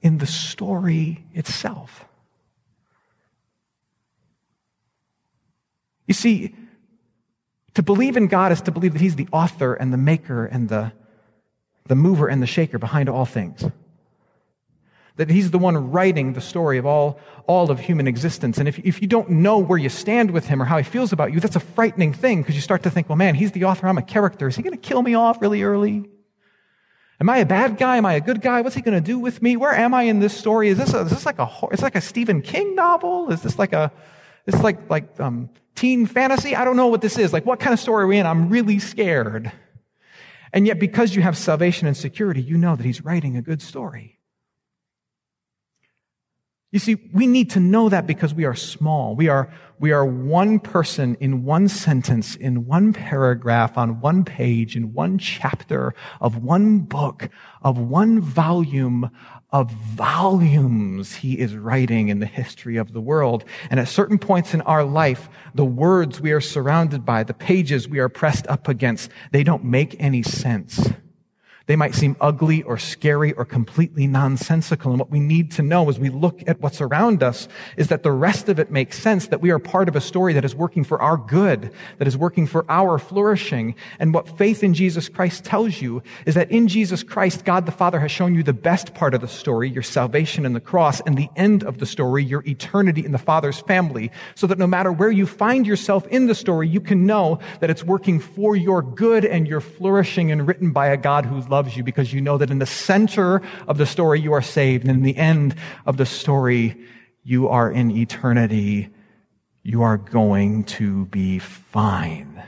in 0.00 0.16
the 0.16 0.26
story 0.26 1.26
itself. 1.34 2.06
You 6.06 6.14
see, 6.14 6.56
to 7.80 7.82
believe 7.82 8.18
in 8.18 8.26
God 8.26 8.52
is 8.52 8.60
to 8.60 8.70
believe 8.70 8.92
that 8.92 9.00
He's 9.00 9.16
the 9.16 9.26
author 9.32 9.72
and 9.72 9.90
the 9.90 9.96
maker 9.96 10.44
and 10.44 10.68
the, 10.68 10.92
the 11.86 11.94
mover 11.94 12.28
and 12.28 12.42
the 12.42 12.46
shaker 12.46 12.78
behind 12.78 13.08
all 13.08 13.24
things. 13.24 13.64
That 15.16 15.30
He's 15.30 15.50
the 15.50 15.58
one 15.58 15.90
writing 15.90 16.34
the 16.34 16.42
story 16.42 16.76
of 16.76 16.84
all, 16.84 17.18
all 17.46 17.70
of 17.70 17.80
human 17.80 18.06
existence. 18.06 18.58
And 18.58 18.68
if, 18.68 18.78
if 18.80 19.00
you 19.00 19.08
don't 19.08 19.30
know 19.30 19.56
where 19.56 19.78
you 19.78 19.88
stand 19.88 20.30
with 20.30 20.46
Him 20.46 20.60
or 20.60 20.66
how 20.66 20.76
He 20.76 20.84
feels 20.84 21.10
about 21.14 21.32
you, 21.32 21.40
that's 21.40 21.56
a 21.56 21.60
frightening 21.60 22.12
thing 22.12 22.42
because 22.42 22.54
you 22.54 22.60
start 22.60 22.82
to 22.82 22.90
think, 22.90 23.08
well, 23.08 23.16
man, 23.16 23.34
He's 23.34 23.52
the 23.52 23.64
author, 23.64 23.88
I'm 23.88 23.96
a 23.96 24.02
character. 24.02 24.48
Is 24.48 24.56
He 24.56 24.62
going 24.62 24.76
to 24.76 24.88
kill 24.88 25.00
me 25.00 25.14
off 25.14 25.40
really 25.40 25.62
early? 25.62 26.04
Am 27.18 27.30
I 27.30 27.38
a 27.38 27.46
bad 27.46 27.78
guy? 27.78 27.96
Am 27.96 28.04
I 28.04 28.12
a 28.12 28.20
good 28.20 28.42
guy? 28.42 28.60
What's 28.60 28.76
he 28.76 28.82
going 28.82 29.02
to 29.02 29.06
do 29.06 29.18
with 29.18 29.40
me? 29.40 29.56
Where 29.56 29.72
am 29.72 29.94
I 29.94 30.02
in 30.02 30.20
this 30.20 30.36
story? 30.36 30.68
Is 30.68 30.76
this, 30.76 30.92
a, 30.92 31.00
is 31.00 31.10
this 31.10 31.24
like 31.24 31.38
a, 31.38 31.50
is 31.72 31.80
like 31.80 31.94
a 31.94 32.02
Stephen 32.02 32.42
King 32.42 32.74
novel? 32.74 33.30
Is 33.30 33.40
this 33.40 33.58
like 33.58 33.72
a, 33.72 33.90
it's 34.46 34.62
like, 34.62 34.90
like, 34.90 35.18
um, 35.18 35.48
teen 35.80 36.04
fantasy. 36.04 36.54
I 36.54 36.66
don't 36.66 36.76
know 36.76 36.88
what 36.88 37.00
this 37.00 37.16
is. 37.16 37.32
Like, 37.32 37.46
what 37.46 37.58
kind 37.58 37.72
of 37.72 37.80
story 37.80 38.04
are 38.04 38.06
we 38.06 38.18
in? 38.18 38.26
I'm 38.26 38.50
really 38.50 38.78
scared. 38.78 39.50
And 40.52 40.66
yet, 40.66 40.78
because 40.78 41.14
you 41.14 41.22
have 41.22 41.38
salvation 41.38 41.88
and 41.88 41.96
security, 41.96 42.42
you 42.42 42.58
know 42.58 42.76
that 42.76 42.84
he's 42.84 43.02
writing 43.02 43.36
a 43.38 43.42
good 43.42 43.62
story. 43.62 44.19
You 46.72 46.78
see, 46.78 47.10
we 47.12 47.26
need 47.26 47.50
to 47.50 47.60
know 47.60 47.88
that 47.88 48.06
because 48.06 48.32
we 48.32 48.44
are 48.44 48.54
small. 48.54 49.16
We 49.16 49.28
are, 49.28 49.52
we 49.80 49.90
are 49.90 50.06
one 50.06 50.60
person 50.60 51.16
in 51.18 51.44
one 51.44 51.66
sentence, 51.66 52.36
in 52.36 52.64
one 52.64 52.92
paragraph, 52.92 53.76
on 53.76 54.00
one 54.00 54.24
page, 54.24 54.76
in 54.76 54.92
one 54.94 55.18
chapter 55.18 55.94
of 56.20 56.44
one 56.44 56.78
book, 56.78 57.28
of 57.62 57.76
one 57.78 58.20
volume 58.20 59.10
of 59.50 59.72
volumes 59.72 61.16
he 61.16 61.40
is 61.40 61.56
writing 61.56 62.08
in 62.08 62.20
the 62.20 62.26
history 62.26 62.76
of 62.76 62.92
the 62.92 63.00
world. 63.00 63.44
And 63.68 63.80
at 63.80 63.88
certain 63.88 64.18
points 64.18 64.54
in 64.54 64.60
our 64.60 64.84
life, 64.84 65.28
the 65.54 65.64
words 65.64 66.20
we 66.20 66.30
are 66.30 66.40
surrounded 66.40 67.04
by, 67.04 67.24
the 67.24 67.34
pages 67.34 67.88
we 67.88 67.98
are 67.98 68.08
pressed 68.08 68.46
up 68.46 68.68
against, 68.68 69.10
they 69.32 69.42
don't 69.42 69.64
make 69.64 69.96
any 69.98 70.22
sense. 70.22 70.88
They 71.70 71.76
might 71.76 71.94
seem 71.94 72.16
ugly 72.20 72.64
or 72.64 72.78
scary 72.78 73.32
or 73.34 73.44
completely 73.44 74.08
nonsensical. 74.08 74.90
And 74.90 74.98
what 74.98 75.08
we 75.08 75.20
need 75.20 75.52
to 75.52 75.62
know 75.62 75.88
as 75.88 76.00
we 76.00 76.08
look 76.08 76.42
at 76.48 76.60
what's 76.60 76.80
around 76.80 77.22
us 77.22 77.46
is 77.76 77.86
that 77.90 78.02
the 78.02 78.10
rest 78.10 78.48
of 78.48 78.58
it 78.58 78.72
makes 78.72 78.98
sense, 78.98 79.28
that 79.28 79.40
we 79.40 79.52
are 79.52 79.60
part 79.60 79.88
of 79.88 79.94
a 79.94 80.00
story 80.00 80.32
that 80.32 80.44
is 80.44 80.52
working 80.52 80.82
for 80.82 81.00
our 81.00 81.16
good, 81.16 81.72
that 81.98 82.08
is 82.08 82.16
working 82.16 82.48
for 82.48 82.66
our 82.68 82.98
flourishing. 82.98 83.76
And 84.00 84.12
what 84.12 84.36
faith 84.36 84.64
in 84.64 84.74
Jesus 84.74 85.08
Christ 85.08 85.44
tells 85.44 85.80
you 85.80 86.02
is 86.26 86.34
that 86.34 86.50
in 86.50 86.66
Jesus 86.66 87.04
Christ, 87.04 87.44
God 87.44 87.66
the 87.66 87.70
Father 87.70 88.00
has 88.00 88.10
shown 88.10 88.34
you 88.34 88.42
the 88.42 88.52
best 88.52 88.92
part 88.94 89.14
of 89.14 89.20
the 89.20 89.28
story, 89.28 89.70
your 89.70 89.84
salvation 89.84 90.44
in 90.44 90.54
the 90.54 90.60
cross, 90.60 91.00
and 91.02 91.16
the 91.16 91.28
end 91.36 91.62
of 91.62 91.78
the 91.78 91.86
story, 91.86 92.24
your 92.24 92.42
eternity 92.48 93.04
in 93.04 93.12
the 93.12 93.16
Father's 93.16 93.60
family, 93.60 94.10
so 94.34 94.48
that 94.48 94.58
no 94.58 94.66
matter 94.66 94.90
where 94.90 95.12
you 95.12 95.24
find 95.24 95.68
yourself 95.68 96.04
in 96.08 96.26
the 96.26 96.34
story, 96.34 96.66
you 96.66 96.80
can 96.80 97.06
know 97.06 97.38
that 97.60 97.70
it's 97.70 97.84
working 97.84 98.18
for 98.18 98.56
your 98.56 98.82
good 98.82 99.24
and 99.24 99.46
your 99.46 99.60
flourishing 99.60 100.32
and 100.32 100.48
written 100.48 100.72
by 100.72 100.88
a 100.88 100.96
God 100.96 101.24
who 101.24 101.40
loves 101.42 101.59
loves 101.60 101.76
you 101.76 101.84
because 101.84 102.10
you 102.10 102.22
know 102.22 102.38
that 102.38 102.50
in 102.50 102.58
the 102.58 102.64
center 102.64 103.42
of 103.68 103.76
the 103.76 103.84
story 103.84 104.18
you 104.18 104.32
are 104.32 104.40
saved 104.40 104.82
and 104.88 104.96
in 104.96 105.02
the 105.02 105.14
end 105.14 105.54
of 105.84 105.98
the 105.98 106.06
story 106.06 106.74
you 107.22 107.48
are 107.48 107.70
in 107.70 107.90
eternity. 107.90 108.88
You 109.62 109.82
are 109.82 109.98
going 109.98 110.64
to 110.64 111.04
be 111.06 111.38
fine. 111.38 112.42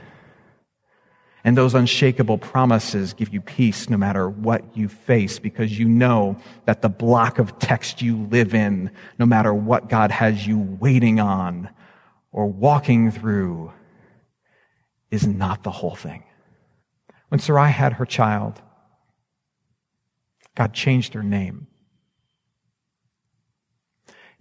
And 1.43 1.55
those 1.55 1.75
unshakable 1.75 2.39
promises 2.39 3.13
give 3.13 3.31
you 3.31 3.39
peace 3.39 3.87
no 3.87 3.97
matter 3.97 4.27
what 4.27 4.75
you 4.75 4.89
face 4.89 5.37
because 5.37 5.77
you 5.77 5.87
know 5.87 6.35
that 6.65 6.81
the 6.81 6.89
block 6.89 7.37
of 7.37 7.59
text 7.59 8.01
you 8.01 8.17
live 8.31 8.55
in, 8.55 8.89
no 9.19 9.27
matter 9.27 9.53
what 9.53 9.89
God 9.89 10.09
has 10.09 10.47
you 10.47 10.57
waiting 10.57 11.19
on 11.19 11.69
or 12.31 12.47
walking 12.47 13.11
through, 13.11 13.71
is 15.11 15.27
not 15.27 15.61
the 15.61 15.69
whole 15.69 15.95
thing. 15.95 16.23
When 17.29 17.39
Sarai 17.39 17.71
had 17.71 17.93
her 17.93 18.05
child, 18.07 18.59
God 20.55 20.73
changed 20.73 21.13
her 21.13 21.23
name. 21.23 21.67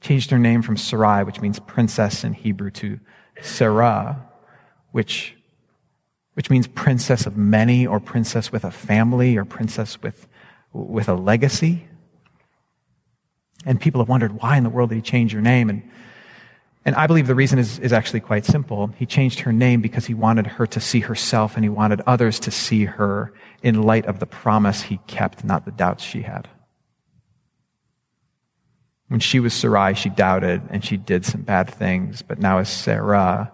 Changed 0.01 0.31
her 0.31 0.39
name 0.39 0.63
from 0.63 0.77
Sarai, 0.77 1.25
which 1.25 1.41
means 1.41 1.61
princess 1.61 2.25
in 2.25 2.33
Hebrew, 2.33 2.71
to 2.73 2.99
Sarah, 3.41 4.29
which, 4.91 5.37
which 6.35 6.51
means 6.51 6.67
princess 6.67 7.25
of 7.25 7.37
many, 7.37 7.87
or 7.87 8.01
princess 8.01 8.51
with 8.51 8.65
a 8.65 8.71
family, 8.71 9.37
or 9.37 9.45
princess 9.45 10.03
with, 10.03 10.27
with 10.73 11.09
a 11.09 11.15
legacy. 11.15 11.87
And 13.65 13.81
people 13.81 14.01
have 14.01 14.09
wondered, 14.09 14.41
why 14.43 14.57
in 14.57 14.65
the 14.65 14.71
world 14.71 14.91
did 14.91 14.97
he 14.97 15.03
change 15.03 15.33
your 15.33 15.43
name? 15.43 15.71
And 15.71 15.89
and 16.85 16.97
I 16.97 17.07
believe 17.07 17.29
the 17.29 17.35
reason 17.35 17.59
is, 17.59 17.79
is 17.79 17.93
actually 17.93 18.21
quite 18.21 18.45
simple. 18.45 18.89
He 18.97 19.07
changed 19.07 19.41
her 19.41 19.53
name 19.53 19.81
because 19.81 20.07
he 20.07 20.15
wanted 20.15 20.47
her 20.47 20.67
to 20.67 20.81
see 20.81 21.01
herself 21.01 21.55
and 21.55 21.65
he 21.65 21.69
wanted 21.69 22.01
others 22.07 22.41
to 22.41 22.51
see 22.51 22.87
her 22.87 23.33
in 23.63 23.83
light 23.83 24.07
of 24.07 24.19
the 24.19 24.27
promise 24.27 24.83
he 24.83 24.99
kept, 25.07 25.45
not 25.45 25.65
the 25.65 25.71
doubts 25.71 26.03
she 26.03 26.23
had. 26.23 26.49
When 29.07 29.21
she 29.21 29.39
was 29.39 29.55
Sarai, 29.55 29.95
she 29.95 30.09
doubted 30.09 30.63
and 30.71 30.85
she 30.85 30.97
did 30.97 31.25
some 31.25 31.43
bad 31.43 31.71
things, 31.71 32.23
but 32.23 32.41
now 32.41 32.59
as 32.59 32.69
Sarah, 32.69 33.53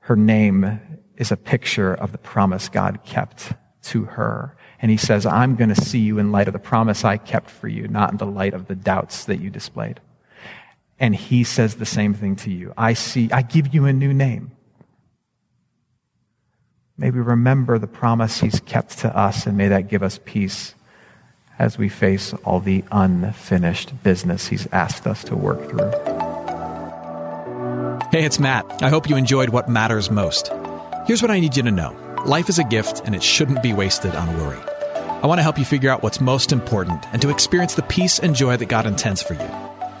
her 0.00 0.14
name 0.14 0.80
is 1.16 1.32
a 1.32 1.36
picture 1.36 1.94
of 1.94 2.12
the 2.12 2.18
promise 2.18 2.68
God 2.68 3.00
kept 3.04 3.54
to 3.84 4.04
her. 4.04 4.56
And 4.80 4.90
he 4.90 4.96
says, 4.96 5.26
I'm 5.26 5.56
going 5.56 5.74
to 5.74 5.80
see 5.80 6.00
you 6.00 6.18
in 6.18 6.30
light 6.30 6.46
of 6.46 6.52
the 6.52 6.58
promise 6.58 7.04
I 7.04 7.16
kept 7.16 7.50
for 7.50 7.66
you, 7.66 7.88
not 7.88 8.12
in 8.12 8.18
the 8.18 8.26
light 8.26 8.54
of 8.54 8.66
the 8.66 8.74
doubts 8.74 9.24
that 9.24 9.40
you 9.40 9.50
displayed. 9.50 10.00
And 10.98 11.14
he 11.14 11.44
says 11.44 11.76
the 11.76 11.86
same 11.86 12.14
thing 12.14 12.36
to 12.36 12.50
you. 12.50 12.72
I 12.76 12.92
see, 12.94 13.30
I 13.32 13.42
give 13.42 13.74
you 13.74 13.86
a 13.86 13.92
new 13.92 14.14
name. 14.14 14.52
May 16.96 17.10
we 17.10 17.20
remember 17.20 17.78
the 17.78 17.88
promise 17.88 18.38
he's 18.38 18.60
kept 18.60 18.98
to 18.98 19.16
us, 19.16 19.46
and 19.46 19.56
may 19.56 19.68
that 19.68 19.88
give 19.88 20.04
us 20.04 20.20
peace 20.24 20.74
as 21.58 21.76
we 21.76 21.88
face 21.88 22.32
all 22.44 22.60
the 22.60 22.84
unfinished 22.92 24.02
business 24.02 24.46
he's 24.46 24.68
asked 24.72 25.06
us 25.06 25.24
to 25.24 25.36
work 25.36 25.68
through. 25.68 25.90
Hey, 28.12 28.24
it's 28.24 28.38
Matt. 28.38 28.64
I 28.82 28.90
hope 28.90 29.08
you 29.08 29.16
enjoyed 29.16 29.48
what 29.48 29.68
matters 29.68 30.10
most. 30.10 30.52
Here's 31.06 31.20
what 31.20 31.32
I 31.32 31.40
need 31.40 31.56
you 31.56 31.64
to 31.64 31.70
know 31.70 31.96
life 32.26 32.48
is 32.48 32.58
a 32.58 32.64
gift, 32.64 33.02
and 33.04 33.14
it 33.14 33.22
shouldn't 33.22 33.62
be 33.62 33.72
wasted 33.72 34.14
on 34.14 34.38
worry. 34.38 34.60
I 35.22 35.26
want 35.26 35.38
to 35.38 35.42
help 35.42 35.58
you 35.58 35.64
figure 35.64 35.90
out 35.90 36.02
what's 36.02 36.20
most 36.20 36.52
important 36.52 37.04
and 37.12 37.20
to 37.22 37.30
experience 37.30 37.74
the 37.74 37.82
peace 37.82 38.18
and 38.18 38.36
joy 38.36 38.56
that 38.56 38.66
God 38.66 38.86
intends 38.86 39.22
for 39.22 39.34
you. 39.34 39.63